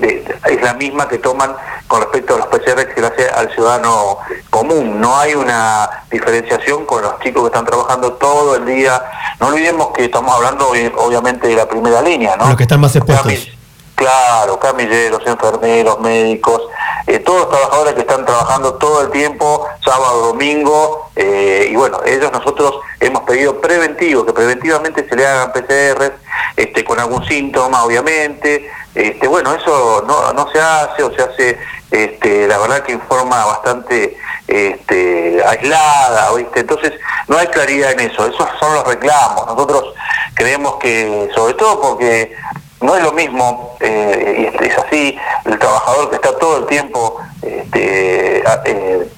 es 0.00 0.62
la 0.62 0.74
misma 0.74 1.08
que 1.08 1.18
toman 1.18 1.54
con 1.86 2.00
respecto 2.02 2.34
a 2.34 2.38
los 2.38 2.46
PCR 2.48 2.86
que 2.86 2.94
se 2.94 3.00
le 3.00 3.06
hace 3.06 3.28
al 3.30 3.50
ciudadano 3.52 4.18
común. 4.50 5.00
No 5.00 5.18
hay 5.18 5.34
una 5.34 6.04
diferenciación 6.10 6.84
con 6.84 7.02
los 7.02 7.18
chicos 7.20 7.42
que 7.42 7.46
están 7.46 7.64
trabajando 7.64 8.12
todo 8.14 8.56
el 8.56 8.66
día. 8.66 9.02
No 9.40 9.48
olvidemos 9.48 9.88
que 9.88 10.04
estamos 10.04 10.34
hablando 10.34 10.68
obviamente 10.68 11.48
de 11.48 11.56
la 11.56 11.68
primera 11.68 12.02
línea, 12.02 12.36
¿no? 12.36 12.48
Los 12.48 12.56
que 12.56 12.64
están 12.64 12.80
más 12.80 12.94
expuestos. 12.94 13.48
Claro, 13.94 14.60
camilleros, 14.60 15.22
enfermeros, 15.26 15.98
médicos, 15.98 16.62
eh, 17.08 17.18
todos 17.18 17.40
los 17.40 17.50
trabajadores 17.50 17.94
que 17.94 18.02
están 18.02 18.24
trabajando 18.24 18.74
todo 18.74 19.02
el 19.02 19.10
tiempo, 19.10 19.66
sábado, 19.84 20.28
domingo, 20.28 21.10
eh, 21.16 21.68
y 21.72 21.74
bueno, 21.74 21.98
ellos 22.06 22.30
nosotros 22.30 22.74
hemos 23.00 23.22
pedido 23.22 23.60
preventivo, 23.60 24.24
que 24.24 24.32
preventivamente 24.32 25.08
se 25.08 25.16
le 25.16 25.26
hagan 25.26 25.52
PCRs, 25.52 26.12
este, 26.56 26.84
con 26.84 27.00
algún 27.00 27.24
síntoma, 27.24 27.82
obviamente, 27.82 28.70
este, 28.98 29.28
bueno, 29.28 29.54
eso 29.54 30.04
no, 30.08 30.32
no 30.32 30.50
se 30.50 30.60
hace 30.60 31.04
o 31.04 31.14
se 31.14 31.22
hace, 31.22 31.58
este, 31.90 32.48
la 32.48 32.58
verdad 32.58 32.82
que 32.82 32.92
en 32.92 33.00
forma 33.02 33.44
bastante 33.46 34.16
este, 34.48 35.40
aislada, 35.46 36.34
¿viste? 36.34 36.60
Entonces, 36.60 36.92
no 37.28 37.38
hay 37.38 37.46
claridad 37.46 37.92
en 37.92 38.00
eso, 38.00 38.26
esos 38.26 38.48
son 38.58 38.74
los 38.74 38.84
reclamos, 38.84 39.46
nosotros 39.46 39.94
creemos 40.34 40.76
que, 40.76 41.30
sobre 41.32 41.54
todo 41.54 41.80
porque 41.80 42.34
no 42.80 42.96
es 42.96 43.02
lo 43.04 43.12
mismo, 43.12 43.76
eh, 43.78 44.50
y 44.60 44.64
es 44.66 44.78
así, 44.78 45.16
el 45.44 45.58
trabajador 45.60 46.10
que 46.10 46.16
está 46.16 46.36
todo 46.36 46.58
el 46.58 46.66
tiempo 46.66 47.20
este, 47.42 48.38
eh, 48.38 49.08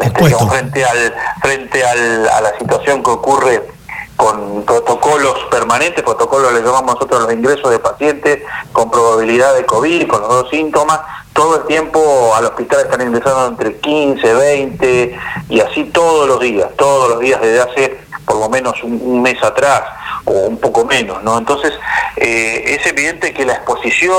este 0.00 0.46
frente, 0.48 0.84
al, 0.84 1.14
frente 1.40 1.84
al, 1.84 2.28
a 2.28 2.40
la 2.40 2.58
situación 2.58 3.02
que 3.02 3.10
ocurre 3.10 3.73
con 4.16 4.64
protocolos 4.64 5.36
permanentes, 5.50 6.02
protocolos 6.02 6.52
le 6.52 6.60
llamamos 6.60 6.94
nosotros 6.94 7.22
los 7.22 7.32
ingresos 7.32 7.70
de 7.70 7.78
pacientes 7.78 8.42
con 8.72 8.90
probabilidad 8.90 9.54
de 9.54 9.66
COVID, 9.66 10.06
con 10.06 10.20
los 10.20 10.28
dos 10.28 10.50
síntomas, 10.50 11.00
todo 11.32 11.56
el 11.56 11.66
tiempo 11.66 12.32
al 12.34 12.46
hospital 12.46 12.80
están 12.82 13.02
ingresando 13.02 13.48
entre 13.48 13.76
15, 13.78 14.34
20 14.34 15.18
y 15.48 15.60
así 15.60 15.84
todos 15.84 16.28
los 16.28 16.40
días, 16.40 16.68
todos 16.76 17.10
los 17.10 17.20
días 17.20 17.40
desde 17.40 17.60
hace 17.60 18.04
por 18.24 18.38
lo 18.38 18.48
menos 18.48 18.82
un 18.82 19.20
mes 19.20 19.42
atrás 19.42 19.82
o 20.24 20.32
un 20.32 20.58
poco 20.58 20.84
menos, 20.84 21.22
¿no? 21.22 21.36
Entonces, 21.36 21.72
eh, 22.16 22.76
es 22.78 22.86
evidente 22.86 23.34
que 23.34 23.44
la 23.44 23.54
exposición 23.54 24.14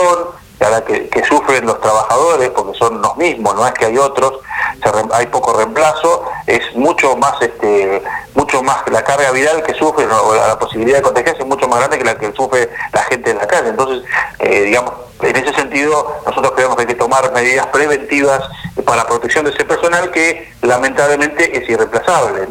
que, 0.85 1.09
que, 1.09 1.23
sufren 1.25 1.65
los 1.65 1.79
trabajadores, 1.81 2.49
porque 2.49 2.77
son 2.77 3.01
los 3.01 3.17
mismos, 3.17 3.55
no 3.55 3.65
es 3.65 3.73
que 3.73 3.85
hay 3.85 3.97
otros, 3.97 4.39
hay 5.13 5.25
poco 5.27 5.53
reemplazo, 5.53 6.25
es 6.47 6.75
mucho 6.75 7.15
más, 7.17 7.41
este, 7.41 8.01
mucho 8.33 8.61
más 8.63 8.77
la 8.91 9.03
carga 9.03 9.31
viral 9.31 9.63
que 9.63 9.73
sufren 9.73 10.09
o 10.11 10.35
la 10.35 10.57
posibilidad 10.57 10.97
de 10.97 11.03
contagiarse 11.03 11.41
es 11.41 11.47
mucho 11.47 11.67
más 11.67 11.79
grande 11.79 11.97
que 11.97 12.03
la 12.03 12.17
que 12.17 12.31
sufre 12.33 12.69
la 12.93 13.03
gente 13.03 13.31
en 13.31 13.37
la 13.37 13.47
calle. 13.47 13.69
Entonces, 13.69 14.03
eh, 14.39 14.61
digamos, 14.61 14.93
en 15.21 15.35
ese 15.35 15.53
sentido, 15.53 16.21
nosotros 16.25 16.53
creemos 16.55 16.75
que 16.75 16.81
hay 16.81 16.87
que 16.87 16.95
tomar 16.95 17.31
medidas 17.31 17.67
preventivas 17.67 18.41
para 18.85 18.97
la 18.97 19.07
protección 19.07 19.45
de 19.45 19.51
ese 19.51 19.63
personal 19.65 20.11
que 20.11 20.53
lamentablemente 20.61 21.57
es 21.57 21.69
irreemplazable. 21.69 22.47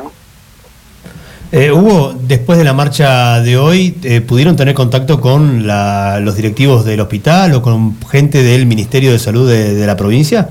Eh, 1.56 1.70
Hugo, 1.70 2.14
después 2.16 2.58
de 2.58 2.64
la 2.64 2.72
marcha 2.72 3.38
de 3.38 3.56
hoy, 3.56 3.96
eh, 4.02 4.20
¿pudieron 4.20 4.56
tener 4.56 4.74
contacto 4.74 5.20
con 5.20 5.64
los 5.64 6.34
directivos 6.34 6.84
del 6.84 7.00
hospital 7.00 7.54
o 7.54 7.62
con 7.62 7.96
gente 8.10 8.42
del 8.42 8.66
Ministerio 8.66 9.12
de 9.12 9.20
Salud 9.20 9.48
de, 9.48 9.86
la 9.86 9.96
provincia? 9.96 10.48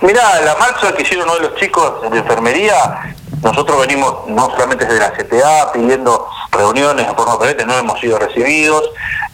Mirá, 0.00 0.40
la 0.40 0.54
marcha 0.54 0.94
que 0.96 1.02
hicieron 1.02 1.28
hoy 1.28 1.40
los 1.42 1.54
chicos 1.56 2.10
de 2.10 2.16
enfermería, 2.16 3.14
nosotros 3.42 3.86
venimos 3.86 4.26
no 4.28 4.48
solamente 4.52 4.86
desde 4.86 5.00
la 5.00 5.12
CTA 5.12 5.70
pidiendo 5.70 6.26
reuniones 6.50 7.06
de 7.06 7.14
forma 7.14 7.38
permanente, 7.38 7.66
no 7.66 7.76
hemos 7.76 8.00
sido 8.00 8.18
recibidos. 8.18 8.84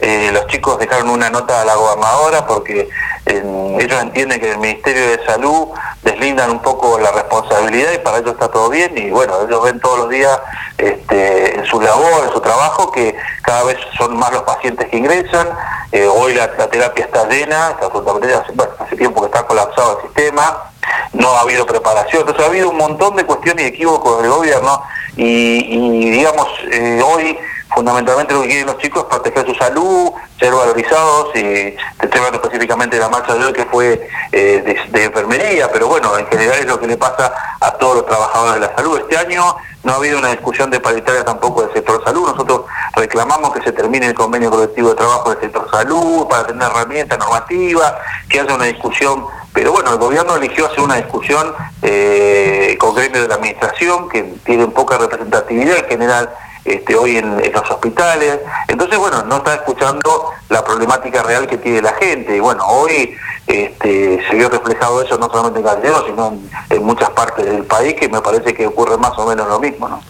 Eh, 0.01 0.31
los 0.33 0.47
chicos 0.47 0.77
dejaron 0.79 1.11
una 1.11 1.29
nota 1.29 1.61
a 1.61 1.65
la 1.65 1.75
gobernadora 1.75 2.45
porque 2.45 2.89
ellos 3.29 4.01
entienden 4.01 4.39
que 4.39 4.51
el 4.51 4.57
Ministerio 4.57 5.17
de 5.17 5.25
Salud 5.25 5.69
deslindan 6.03 6.51
un 6.51 6.61
poco 6.61 6.99
la 6.99 7.11
responsabilidad 7.11 7.91
y 7.93 7.99
para 7.99 8.17
ellos 8.17 8.33
está 8.33 8.49
todo 8.49 8.69
bien 8.69 8.97
y 8.97 9.11
bueno, 9.11 9.33
ellos 9.47 9.63
ven 9.63 9.79
todos 9.79 9.99
los 9.99 10.09
días 10.09 10.39
este, 10.77 11.57
en 11.57 11.65
su 11.65 11.79
labor, 11.79 12.25
en 12.25 12.31
su 12.31 12.41
trabajo, 12.41 12.91
que 12.91 13.15
cada 13.43 13.63
vez 13.63 13.77
son 13.97 14.17
más 14.17 14.31
los 14.31 14.43
pacientes 14.43 14.87
que 14.89 14.97
ingresan. 14.97 15.47
Eh, 15.91 16.07
hoy 16.07 16.33
la, 16.33 16.49
terapia 16.69 17.05
está 17.05 17.27
llena, 17.27 17.71
está 17.71 17.87
absolutamente, 17.87 18.33
hace, 18.33 18.53
hace 18.79 18.95
tiempo 18.95 19.21
que 19.21 19.27
está 19.27 19.45
colapsado 19.45 19.97
el 19.97 20.07
sistema, 20.07 20.71
no 21.13 21.29
ha 21.35 21.41
habido 21.41 21.65
preparación, 21.65 22.21
entonces 22.21 22.45
ha 22.45 22.49
habido 22.49 22.69
un 22.69 22.77
montón 22.77 23.15
de 23.15 23.25
cuestiones 23.25 23.65
y 23.65 23.67
equívocos 23.69 24.21
del 24.21 24.31
gobierno 24.31 24.83
y, 25.17 26.11
digamos, 26.11 26.47
eh, 26.71 27.01
hoy 27.03 27.37
fundamentalmente 27.73 28.33
lo 28.33 28.41
que 28.41 28.47
quieren 28.47 28.67
los 28.67 28.77
chicos 28.77 29.03
es 29.03 29.09
proteger 29.09 29.45
su 29.45 29.53
salud, 29.55 30.11
ser 30.39 30.53
valorizados 30.53 31.29
y 31.35 31.41
te 31.41 31.77
estoy 32.01 32.19
hablando 32.19 32.41
específicamente 32.41 32.95
de 32.95 33.01
la 33.01 33.09
marcha 33.09 33.35
de 33.35 33.45
hoy 33.45 33.53
que 33.53 33.65
fue 33.65 34.09
eh, 34.31 34.79
de, 34.91 35.03
enfermería, 35.03 35.71
pero 35.71 35.87
bueno, 35.87 36.17
en 36.17 36.27
general 36.27 36.59
es 36.59 36.65
lo 36.65 36.79
que 36.79 36.87
le 36.87 36.97
pasa 36.97 37.33
a 37.61 37.71
todos 37.71 37.97
los 37.97 38.05
trabajadores 38.05 38.55
de 38.55 38.67
la 38.67 38.75
salud. 38.75 38.99
Este 38.99 39.17
año 39.17 39.55
no 39.83 39.93
ha 39.93 39.95
habido 39.95 40.19
una 40.19 40.29
discusión 40.29 40.69
de 40.69 40.79
paritaria 40.79 41.23
tampoco 41.23 41.61
del 41.61 41.73
sector 41.73 42.03
salud, 42.03 42.29
nosotros 42.29 42.61
reclamamos 42.95 43.53
que 43.53 43.61
se 43.61 43.71
termine 43.71 44.07
el 44.07 44.13
convenio 44.13 44.49
colectivo 44.49 44.89
de 44.89 44.95
trabajo 44.95 45.29
del 45.29 45.39
sector 45.39 45.69
salud 45.71 46.27
para 46.27 46.47
tener 46.47 46.63
herramientas 46.63 47.19
normativas, 47.19 47.93
que 48.27 48.39
haya 48.39 48.55
una 48.55 48.65
discusión 48.65 49.25
pero 49.51 49.71
bueno, 49.71 49.91
el 49.91 49.97
gobierno 49.97 50.35
eligió 50.35 50.67
hacer 50.67 50.79
una 50.79 50.95
discusión 50.95 51.53
eh, 51.81 52.77
con 52.79 52.93
gremios 52.93 53.23
de 53.23 53.27
la 53.27 53.35
administración 53.35 54.07
que 54.07 54.23
tienen 54.45 54.71
poca 54.71 54.97
representatividad 54.97 55.79
en 55.79 55.85
general 55.85 56.29
este, 56.69 56.95
hoy 56.95 57.17
en, 57.17 57.37
los 57.51 57.71
hospitales. 57.71 58.39
Entonces, 58.67 58.97
bueno, 58.97 59.23
no 59.23 59.37
está 59.37 59.55
escuchando 59.55 60.25
la 60.49 60.63
problemática 60.63 61.23
real 61.23 61.47
que 61.47 61.57
tiene 61.57 61.81
la 61.81 61.93
gente. 61.93 62.35
Y 62.35 62.39
bueno, 62.39 62.63
hoy 62.67 63.15
este, 63.47 64.19
se 64.29 64.35
vio 64.35 64.49
reflejado 64.49 65.01
eso 65.01 65.17
no 65.17 65.27
solamente 65.29 65.59
en 65.59 65.65
Caldero, 65.65 66.05
sino 66.05 66.37
en, 66.69 66.83
muchas 66.83 67.09
partes 67.09 67.45
del 67.45 67.63
país, 67.63 67.95
que 67.95 68.07
me 68.07 68.21
parece 68.21 68.53
que 68.53 68.67
ocurre 68.67 68.97
más 68.97 69.17
o 69.17 69.27
menos 69.27 69.47
lo 69.47 69.59
mismo, 69.59 69.89
¿no? 69.89 70.01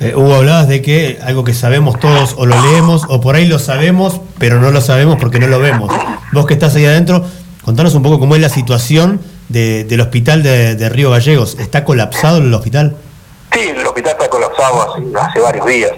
Eh, 0.00 0.14
Hugo, 0.16 0.34
hablabas 0.34 0.66
de 0.66 0.80
que 0.80 1.18
algo 1.22 1.44
que 1.44 1.52
sabemos 1.52 2.00
todos 2.00 2.34
o 2.38 2.46
lo 2.46 2.58
leemos 2.62 3.04
o 3.08 3.20
por 3.20 3.34
ahí 3.34 3.46
lo 3.46 3.58
sabemos, 3.58 4.20
pero 4.38 4.58
no 4.58 4.70
lo 4.70 4.80
sabemos 4.80 5.18
porque 5.20 5.38
no 5.38 5.46
lo 5.46 5.58
vemos. 5.58 5.92
Vos 6.32 6.46
que 6.46 6.54
estás 6.54 6.74
ahí 6.74 6.86
adentro, 6.86 7.22
contanos 7.62 7.94
un 7.94 8.02
poco 8.02 8.18
cómo 8.18 8.34
es 8.34 8.40
la 8.40 8.48
situación 8.48 9.20
del 9.50 10.00
hospital 10.00 10.42
de, 10.42 10.88
Río 10.88 11.10
Gallegos. 11.10 11.56
¿Está 11.58 11.84
colapsado 11.84 12.38
el 12.38 12.54
hospital? 12.54 12.96
Sí, 13.52 13.68
el 13.68 13.86
hospital 13.86 14.12
está 14.12 14.28
colapsado 14.28 14.94
hace, 15.20 15.40
varios 15.40 15.66
días. 15.66 15.92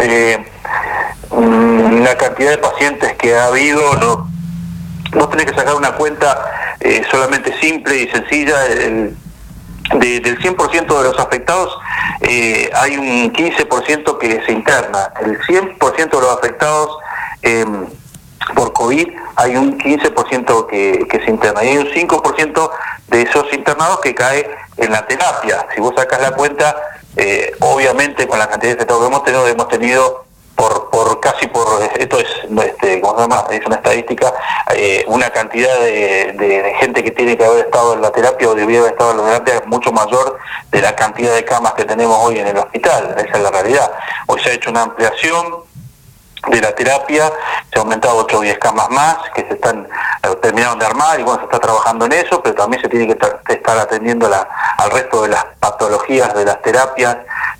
Eh, 0.00 0.44
mm, 1.30 2.02
la 2.02 2.16
cantidad 2.16 2.50
de 2.50 2.58
pacientes 2.58 3.14
que 3.14 3.36
ha 3.36 3.46
habido, 3.46 3.94
no, 3.96 4.28
no 5.12 5.28
tenés 5.28 5.46
que 5.46 5.54
sacar 5.54 5.74
una 5.74 5.92
cuenta 5.92 6.76
eh, 6.80 7.02
solamente 7.10 7.58
simple 7.60 7.96
y 7.96 8.08
sencilla. 8.08 8.58
del 8.60 9.16
100% 10.38 10.86
de 10.98 11.04
los 11.04 11.18
afectados 11.18 11.78
eh, 12.22 12.70
hay 12.74 12.96
un 12.96 13.32
15% 13.32 14.18
que 14.18 14.42
se 14.44 14.52
interna. 14.52 15.12
El 15.20 15.38
100% 15.40 16.10
de 16.10 16.20
los 16.20 16.38
afectados 16.38 16.98
por 18.54 18.72
COVID 18.72 19.08
hay 19.36 19.56
un 19.56 19.78
15% 19.78 20.66
que, 20.66 21.06
que 21.08 21.24
se 21.24 21.30
interna 21.30 21.64
y 21.64 21.68
hay 21.68 21.78
un 21.78 21.86
5% 21.86 22.70
de 23.08 23.22
esos 23.22 23.52
internados 23.52 24.00
que 24.00 24.14
cae 24.14 24.48
en 24.76 24.92
la 24.92 25.06
terapia. 25.06 25.66
Si 25.74 25.80
vos 25.80 25.94
sacas 25.96 26.20
la 26.20 26.32
cuenta, 26.32 26.76
eh, 27.16 27.52
obviamente 27.60 28.26
con 28.26 28.38
la 28.38 28.48
cantidad 28.48 28.70
de 28.70 28.74
infectados 28.74 29.02
que 29.02 29.08
hemos 29.08 29.24
tenido, 29.24 29.48
hemos 29.48 29.68
tenido 29.68 30.24
por, 30.56 30.90
por 30.90 31.20
casi 31.20 31.48
por, 31.48 31.66
esto 31.98 32.18
es, 32.18 32.28
este, 32.64 33.00
¿cómo 33.00 33.16
se 33.16 33.22
llama? 33.22 33.44
Es 33.50 33.66
una 33.66 33.76
estadística, 33.76 34.32
eh, 34.74 35.04
una 35.08 35.30
cantidad 35.30 35.80
de, 35.80 36.32
de, 36.38 36.74
gente 36.78 37.02
que 37.02 37.10
tiene 37.10 37.36
que 37.36 37.44
haber 37.44 37.66
estado 37.66 37.94
en 37.94 38.02
la 38.02 38.12
terapia 38.12 38.48
o 38.48 38.54
debiera 38.54 38.82
haber 38.82 38.92
estado 38.92 39.10
en 39.12 39.16
la 39.18 39.24
terapia 39.24 39.54
es 39.54 39.66
mucho 39.66 39.90
mayor 39.90 40.38
de 40.70 40.80
la 40.80 40.94
cantidad 40.94 41.34
de 41.34 41.44
camas 41.44 41.74
que 41.74 41.84
tenemos 41.84 42.16
hoy 42.20 42.38
en 42.38 42.46
el 42.46 42.56
hospital, 42.56 43.14
esa 43.18 43.36
es 43.36 43.42
la 43.42 43.50
realidad. 43.50 43.90
Hoy 44.26 44.40
se 44.40 44.50
ha 44.50 44.52
hecho 44.52 44.70
una 44.70 44.82
ampliación 44.82 45.64
de 46.48 46.60
la 46.60 46.74
terapia, 46.74 47.32
se 47.74 47.80
ha 47.80 47.82
aumentado 47.82 48.18
8 48.18 48.38
o 48.38 48.40
10 48.40 48.58
camas 48.58 48.88
más 48.90 49.16
que 49.34 49.42
se 49.42 49.54
están 49.54 49.88
eh, 50.22 50.36
terminando 50.40 50.76
de 50.76 50.86
armar 50.86 51.18
y 51.18 51.24
bueno, 51.24 51.40
se 51.40 51.44
está 51.46 51.58
trabajando 51.58 52.06
en 52.06 52.12
eso, 52.12 52.40
pero 52.40 52.54
también 52.54 52.80
se 52.80 52.88
tiene 52.88 53.08
que 53.08 53.52
estar 53.52 53.78
atendiendo 53.78 54.30
al 54.78 54.90
resto 54.92 55.22
de 55.22 55.28
las 55.28 55.44
patologías 55.58 56.32
de 56.34 56.44
las 56.44 56.62
terapias, 56.62 57.16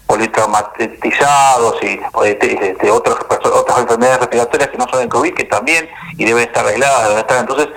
politraumatizados 0.06 1.82
y 1.82 2.00
este, 2.24 2.90
otros, 2.90 3.18
otras 3.28 3.78
enfermedades 3.78 4.20
respiratorias 4.20 4.70
que 4.70 4.78
no 4.78 4.86
son 4.88 5.02
el 5.02 5.08
COVID, 5.08 5.34
que 5.34 5.44
también 5.44 5.88
y 6.16 6.24
deben 6.24 6.44
estar 6.44 6.64
arregladas, 6.64 7.08
deben 7.08 7.18
estar. 7.18 7.38
Entonces, 7.38 7.68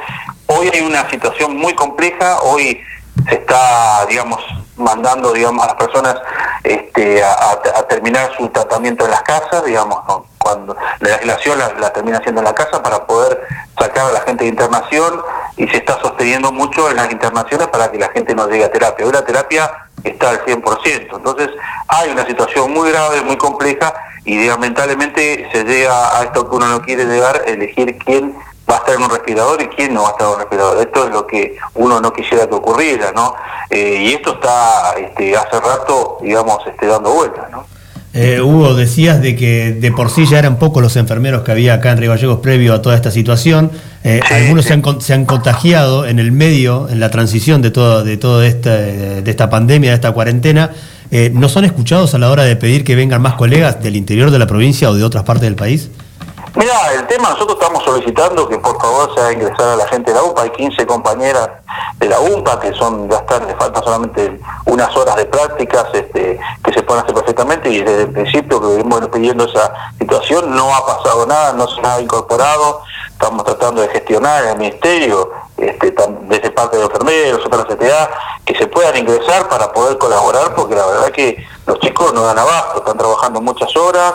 hoy 0.46 0.70
hay 0.72 0.82
una 0.82 1.10
situación 1.10 1.58
muy 1.58 1.74
compleja, 1.74 2.40
hoy 2.42 2.80
se 3.28 3.36
está, 3.36 4.06
digamos, 4.08 4.40
mandando, 4.78 5.34
digamos, 5.34 5.64
a 5.64 5.68
las 5.68 5.76
personas 5.76 6.16
este, 6.64 7.24
a, 7.24 7.88
terminar 7.88 8.32
su 8.38 8.50
tratamiento 8.50 9.06
en 9.06 9.12
las 9.12 9.22
casas, 9.24 9.64
digamos, 9.66 10.00
cuando 10.38 10.76
la 11.00 11.10
legislación 11.10 11.60
la, 11.60 11.92
termina 11.92 12.18
haciendo 12.18 12.42
en 12.42 12.46
la 12.46 12.56
casa 12.56 12.82
para 12.82 13.06
poder 13.06 13.42
sacar 13.80 14.10
a 14.10 14.12
la 14.12 14.22
gente 14.22 14.44
de 14.44 14.50
internación 14.50 15.22
y 15.56 15.68
se 15.68 15.78
está 15.78 16.00
sosteniendo 16.02 16.52
mucho 16.52 16.90
en 16.90 16.98
las 16.98 17.12
internaciones 17.12 17.68
para 17.68 17.92
que 17.92 17.98
la 17.98 18.10
gente 18.10 18.36
no 18.36 18.48
llegue 18.48 18.66
a 18.66 18.72
terapia. 18.72 19.06
Hoy 19.06 19.12
la 19.12 19.26
terapia 19.26 19.72
está 20.04 20.30
al 20.30 20.46
100%, 20.46 21.16
entonces 21.16 21.50
hay 21.88 22.12
una 22.12 22.26
situación 22.26 22.72
muy 22.72 22.92
grave, 22.92 23.22
muy 23.22 23.38
compleja 23.38 23.94
y 24.28 24.46
lamentablemente 24.46 25.48
se 25.54 25.64
llega 25.64 26.20
a 26.20 26.24
esto 26.24 26.50
que 26.50 26.56
uno 26.58 26.68
no 26.68 26.82
quiere 26.82 27.06
llegar, 27.06 27.44
elegir 27.48 27.98
quién 28.06 28.34
va 28.70 28.76
a 28.76 28.78
estar 28.80 28.96
en 28.96 29.04
un 29.04 29.10
respirador 29.10 29.62
y 29.62 29.68
quién 29.68 29.94
no 29.94 30.04
va 30.04 30.10
a 30.10 30.12
estar 30.12 30.28
en 30.28 30.34
un 30.34 30.40
respirador. 30.40 30.78
Esto 30.82 31.08
es 31.08 31.14
lo 31.14 31.26
que 31.26 31.56
uno 31.76 32.02
no 32.02 32.12
quisiera 32.12 32.46
que 32.46 32.56
ocurriera, 32.56 33.14
¿no? 33.14 33.34
Eh, 33.70 34.04
y 34.06 34.12
esto 34.12 34.34
está 34.34 34.96
este, 35.00 35.34
hace 35.38 35.62
rato, 35.62 36.18
digamos, 36.22 36.58
este, 36.68 36.88
dando 36.88 37.14
vueltas, 37.14 37.50
¿no? 37.52 37.66
Eh, 38.14 38.42
Hugo, 38.42 38.74
decías 38.74 39.22
de 39.22 39.36
que 39.38 39.74
de 39.74 39.92
por 39.92 40.10
sí 40.10 40.26
ya 40.26 40.40
eran 40.40 40.58
pocos 40.58 40.82
los 40.82 40.98
enfermeros 40.98 41.44
que 41.44 41.52
había 41.52 41.76
acá 41.76 41.92
en 41.92 42.00
Río 42.00 42.10
Gallegos 42.10 42.40
previo 42.40 42.74
a 42.74 42.82
toda 42.82 42.96
esta 42.96 43.12
situación. 43.12 43.72
Eh, 44.04 44.20
algunos 44.30 44.66
Se, 44.66 44.74
han, 44.74 45.02
se, 45.02 45.14
han, 45.14 45.26
contagiado 45.26 46.06
en 46.06 46.20
el 46.20 46.34
medio, 46.34 46.90
en 46.90 47.00
la 47.00 47.12
transición 47.12 47.62
de 47.62 47.72
todo, 47.72 48.04
de 48.04 48.18
toda 48.18 48.46
esta, 48.46 48.76
de 48.76 49.32
esta 49.32 49.50
pandemia, 49.50 49.92
de 49.92 49.96
esta 49.96 50.12
cuarentena. 50.12 50.72
¿No 51.34 51.50
son 51.50 51.66
escuchados 51.66 52.14
a 52.14 52.18
la 52.18 52.30
hora 52.30 52.44
de 52.44 52.56
pedir 52.56 52.84
que 52.84 52.96
vengan 52.96 53.22
más 53.22 53.36
colegas 53.36 53.82
del 53.82 53.96
interior 53.96 54.32
de 54.32 54.40
la 54.40 54.48
provincia 54.48 54.90
o 54.90 54.94
de 54.94 55.04
otras 55.04 55.24
partes 55.24 55.44
del 55.44 55.56
país? 55.56 55.90
Mira, 56.58 56.74
el 56.92 57.06
tema, 57.06 57.30
nosotros 57.30 57.56
estamos 57.62 57.84
solicitando 57.84 58.50
que 58.50 58.58
por 58.58 58.82
favor 58.82 59.14
se 59.14 59.22
haga 59.22 59.34
ingresar 59.34 59.70
a 59.70 59.76
la 59.76 59.88
gente 59.90 60.12
de 60.12 60.18
la 60.18 60.24
UMPA. 60.24 60.42
Hay 60.42 60.50
15 60.50 60.88
compañeras 60.88 61.50
de 62.00 62.10
la 62.10 62.20
UMPA 62.20 62.60
que 62.60 62.74
son, 62.74 63.08
ya 63.08 63.18
están, 63.18 63.46
le 63.46 63.54
faltan 63.54 63.84
solamente 63.84 64.40
unas 64.66 64.96
horas 64.98 65.18
de 65.18 65.26
prácticas 65.26 65.86
este, 65.94 66.40
que 66.64 66.74
se 66.74 66.82
pueden 66.82 67.04
hacer 67.04 67.14
perfectamente 67.14 67.70
y 67.70 67.84
desde 67.84 68.02
el 68.02 68.12
principio 68.12 68.60
que 68.60 68.68
venimos 68.70 69.08
pidiendo 69.10 69.46
esa 69.46 69.72
situación 70.00 70.50
no 70.56 70.76
ha 70.76 70.84
pasado 70.84 71.28
nada, 71.28 71.54
no 71.54 71.68
se 71.68 71.80
ha 71.86 72.02
incorporado. 72.02 72.82
Estamos 73.20 73.44
tratando 73.46 73.82
de 73.82 73.88
gestionar 73.88 74.44
en 74.44 74.50
el 74.52 74.58
ministerio, 74.60 75.32
este, 75.58 75.92
desde 76.22 76.52
parte 76.52 76.78
de 76.78 76.84
enfermeros, 76.84 77.44
otras 77.44 77.66
CTA, 77.66 78.12
que 78.46 78.56
se 78.56 78.68
puedan 78.68 78.96
ingresar 78.96 79.50
para 79.50 79.74
poder 79.74 79.98
colaborar 79.98 80.54
porque 80.54 80.76
la 80.76 80.86
verdad 80.86 81.10
que 81.10 81.44
los 81.66 81.80
chicos 81.80 82.14
no 82.14 82.22
dan 82.22 82.38
abasto, 82.38 82.78
están 82.78 82.96
trabajando 82.96 83.42
muchas 83.42 83.76
horas 83.76 84.14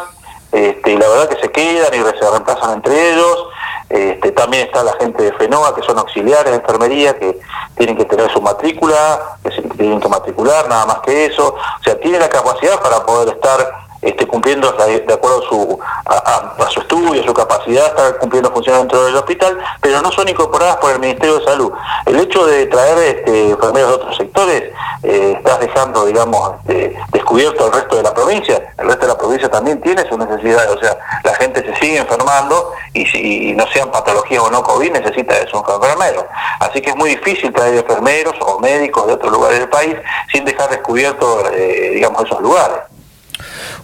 este, 0.52 0.92
y 0.92 0.98
la 0.98 1.08
verdad 1.08 1.28
que 1.30 1.40
se 1.40 1.50
quedan 1.50 1.92
y 1.92 1.96
se 1.96 2.30
reemplazan 2.30 2.74
entre 2.74 3.12
ellos. 3.12 3.48
Este, 3.88 4.30
también 4.30 4.68
está 4.68 4.84
la 4.84 4.92
gente 4.92 5.22
de 5.22 5.32
FENOA, 5.32 5.74
que 5.74 5.82
son 5.82 5.98
auxiliares 5.98 6.52
de 6.52 6.58
enfermería, 6.58 7.18
que 7.18 7.40
tienen 7.76 7.96
que 7.96 8.04
tener 8.04 8.30
su 8.30 8.40
matrícula, 8.40 9.38
que 9.42 9.50
se 9.50 9.62
tienen 9.62 9.98
que 10.00 10.08
matricular, 10.08 10.68
nada 10.68 10.86
más 10.86 10.98
que 11.00 11.26
eso. 11.26 11.56
O 11.56 11.82
sea, 11.82 11.98
tienen 11.98 12.20
la 12.20 12.28
capacidad 12.28 12.80
para 12.80 13.04
poder 13.04 13.34
estar 13.34 13.82
este, 14.02 14.26
cumpliendo 14.26 14.70
de 14.72 15.14
acuerdo 15.14 15.38
a 15.38 15.48
su, 15.48 15.78
a, 16.06 16.70
su 16.70 16.80
estudio, 16.80 17.22
a 17.22 17.24
su 17.24 17.32
capacidad, 17.32 17.86
estar 17.86 18.18
cumpliendo 18.18 18.50
funciones 18.50 18.82
dentro 18.82 19.04
del 19.04 19.16
hospital, 19.16 19.58
pero 19.80 20.02
no 20.02 20.10
son 20.10 20.28
incorporadas 20.28 20.76
por 20.76 20.92
el 20.92 20.98
Ministerio 20.98 21.38
de 21.38 21.44
Salud. 21.44 21.72
El 22.06 22.18
hecho 22.18 22.44
de 22.44 22.66
traer 22.66 22.98
este, 22.98 23.50
enfermeros 23.50 23.90
de 23.90 23.94
otros 23.94 24.16
sectores, 24.16 24.72
eh, 25.04 25.34
estás 25.36 25.60
dejando, 25.60 26.04
digamos, 26.04 26.54
este, 26.60 26.96
descubierto 27.12 27.64
al 27.64 27.72
resto 27.72 27.96
de 27.96 28.02
la 28.02 28.12
provincia. 28.12 28.74
El 28.76 28.86
resto 28.86 29.02
de 29.06 29.12
la 29.12 29.18
provincia 29.18 29.48
también 29.48 29.80
tiene 29.80 30.06
sus 30.08 30.18
necesidades, 30.18 30.70
o 30.70 30.78
sea, 30.78 30.98
la 31.22 31.34
gente 31.34 31.64
se 31.64 31.74
sigue 31.76 31.98
enfermando 31.98 32.72
y 32.92 33.06
si 33.06 33.54
no 33.54 33.66
sean 33.68 33.90
patologías 33.90 34.42
o 34.42 34.50
no 34.50 34.62
COVID, 34.62 34.92
necesita 34.92 35.34
de 35.34 35.46
su 35.48 35.56
enfermero. 35.56 36.26
Así 36.60 36.80
que 36.80 36.90
es 36.90 36.96
muy 36.96 37.10
difícil 37.10 37.52
traer 37.52 37.76
enfermeros 37.76 38.34
o 38.40 38.58
médicos 38.58 39.06
de 39.06 39.14
otros 39.14 39.32
lugares 39.32 39.60
del 39.60 39.68
país 39.68 39.96
sin 40.30 40.44
dejar 40.44 40.70
descubierto, 40.70 41.48
eh, 41.52 41.92
digamos, 41.94 42.24
esos 42.24 42.40
lugares. 42.40 42.91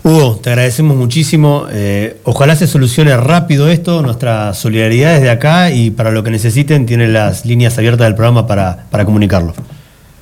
Hugo, 0.05 0.39
te 0.43 0.51
agradecemos 0.51 0.97
muchísimo. 0.97 1.67
Eh, 1.71 2.21
ojalá 2.25 2.57
se 2.57 2.67
solucione 2.67 3.17
rápido 3.17 3.69
esto. 3.69 4.01
Nuestra 4.01 4.55
solidaridad 4.55 5.15
desde 5.15 5.31
acá 5.31 5.71
y 5.71 5.91
para 5.91 6.11
lo 6.11 6.23
que 6.23 6.31
necesiten 6.31 6.87
tienen 6.87 7.13
las 7.13 7.45
líneas 7.45 7.77
abiertas 7.79 8.07
del 8.07 8.15
programa 8.15 8.47
para, 8.47 8.85
para 8.91 9.05
comunicarlo. 9.05 9.55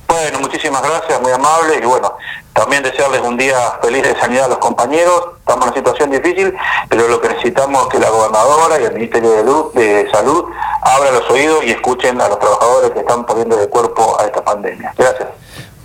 Bueno, 0.07 0.39
muchísimas 0.39 0.81
gracias, 0.81 1.21
muy 1.21 1.31
amable. 1.31 1.79
Y 1.81 1.85
bueno, 1.85 2.11
también 2.53 2.81
desearles 2.81 3.21
un 3.21 3.37
día 3.37 3.55
feliz 3.81 4.03
de 4.03 4.19
sanidad 4.19 4.45
a 4.45 4.47
los 4.49 4.57
compañeros. 4.57 5.21
Estamos 5.39 5.67
en 5.67 5.69
una 5.69 5.77
situación 5.77 6.09
difícil, 6.09 6.53
pero 6.89 7.07
lo 7.07 7.21
que 7.21 7.29
necesitamos 7.29 7.83
es 7.83 7.89
que 7.89 7.99
la 7.99 8.09
gobernadora 8.09 8.81
y 8.81 8.85
el 8.85 8.93
Ministerio 8.93 9.69
de, 9.73 9.83
de 9.83 10.11
Salud 10.11 10.45
abran 10.81 11.13
los 11.13 11.29
oídos 11.29 11.63
y 11.63 11.71
escuchen 11.71 12.19
a 12.19 12.27
los 12.27 12.39
trabajadores 12.39 12.91
que 12.91 12.99
están 12.99 13.25
poniendo 13.25 13.55
de 13.55 13.67
cuerpo 13.67 14.17
a 14.19 14.25
esta 14.25 14.43
pandemia. 14.43 14.93
Gracias. 14.97 15.27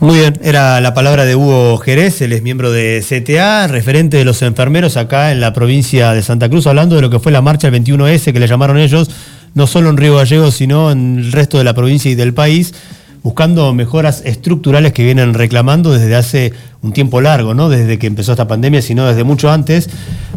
Muy 0.03 0.19
bien, 0.19 0.37
era 0.43 0.81
la 0.81 0.95
palabra 0.95 1.25
de 1.25 1.37
Hugo 1.37 1.79
Jerez, 1.79 2.23
él 2.23 2.33
es 2.33 2.43
miembro 2.43 2.73
de 2.73 3.05
CTA, 3.09 3.69
referente 3.69 4.17
de 4.17 4.25
los 4.25 4.43
enfermeros 4.43 4.97
acá 4.97 5.31
en 5.31 5.39
la 5.39 5.53
provincia 5.53 6.11
de 6.11 6.23
Santa 6.23 6.49
Cruz, 6.49 6.67
hablando 6.67 6.97
de 6.97 7.03
lo 7.03 7.09
que 7.09 7.21
fue 7.21 7.31
la 7.31 7.41
marcha 7.41 7.69
el 7.69 7.75
21S 7.75 8.33
que 8.33 8.41
le 8.41 8.49
llamaron 8.49 8.79
ellos, 8.79 9.09
no 9.55 9.69
solo 9.69 9.91
en 9.91 9.97
Río 9.97 10.17
Gallegos, 10.17 10.57
sino 10.57 10.91
en 10.91 11.19
el 11.19 11.31
resto 11.31 11.57
de 11.57 11.63
la 11.63 11.75
provincia 11.75 12.11
y 12.11 12.17
del 12.17 12.35
país 12.35 12.75
buscando 13.23 13.73
mejoras 13.73 14.23
estructurales 14.25 14.93
que 14.93 15.05
vienen 15.05 15.35
reclamando 15.35 15.93
desde 15.93 16.17
hace 16.17 16.53
un 16.83 16.93
tiempo 16.93 17.21
largo, 17.21 17.55
no 17.55 17.69
desde 17.69 17.99
que 17.99 18.07
empezó 18.07 18.33
esta 18.33 18.49
pandemia, 18.49 18.83
sino 18.83 19.07
desde 19.07 19.25
mucho 19.25 19.51
antes, 19.51 19.89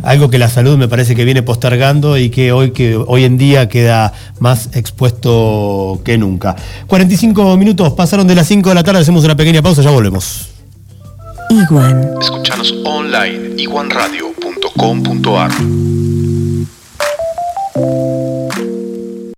algo 0.03 0.29
que 0.29 0.37
la 0.37 0.49
salud 0.49 0.77
me 0.77 0.87
parece 0.87 1.15
que 1.15 1.25
viene 1.25 1.41
postergando 1.41 2.17
y 2.17 2.29
que 2.29 2.51
hoy, 2.51 2.71
que 2.71 2.95
hoy 2.95 3.23
en 3.23 3.37
día 3.37 3.67
queda 3.67 4.13
más 4.39 4.69
expuesto 4.75 6.01
que 6.03 6.17
nunca. 6.17 6.55
45 6.87 7.57
minutos 7.57 7.93
pasaron 7.93 8.27
de 8.27 8.35
las 8.35 8.47
5 8.47 8.69
de 8.69 8.75
la 8.75 8.83
tarde, 8.83 9.01
hacemos 9.01 9.23
una 9.25 9.35
pequeña 9.35 9.61
pausa, 9.61 9.81
ya 9.81 9.89
volvemos. 9.89 10.49
Iguan. 11.49 12.09
Escuchanos 12.21 12.73
online, 12.83 13.55
iguanradio.com.ar. 13.57 15.51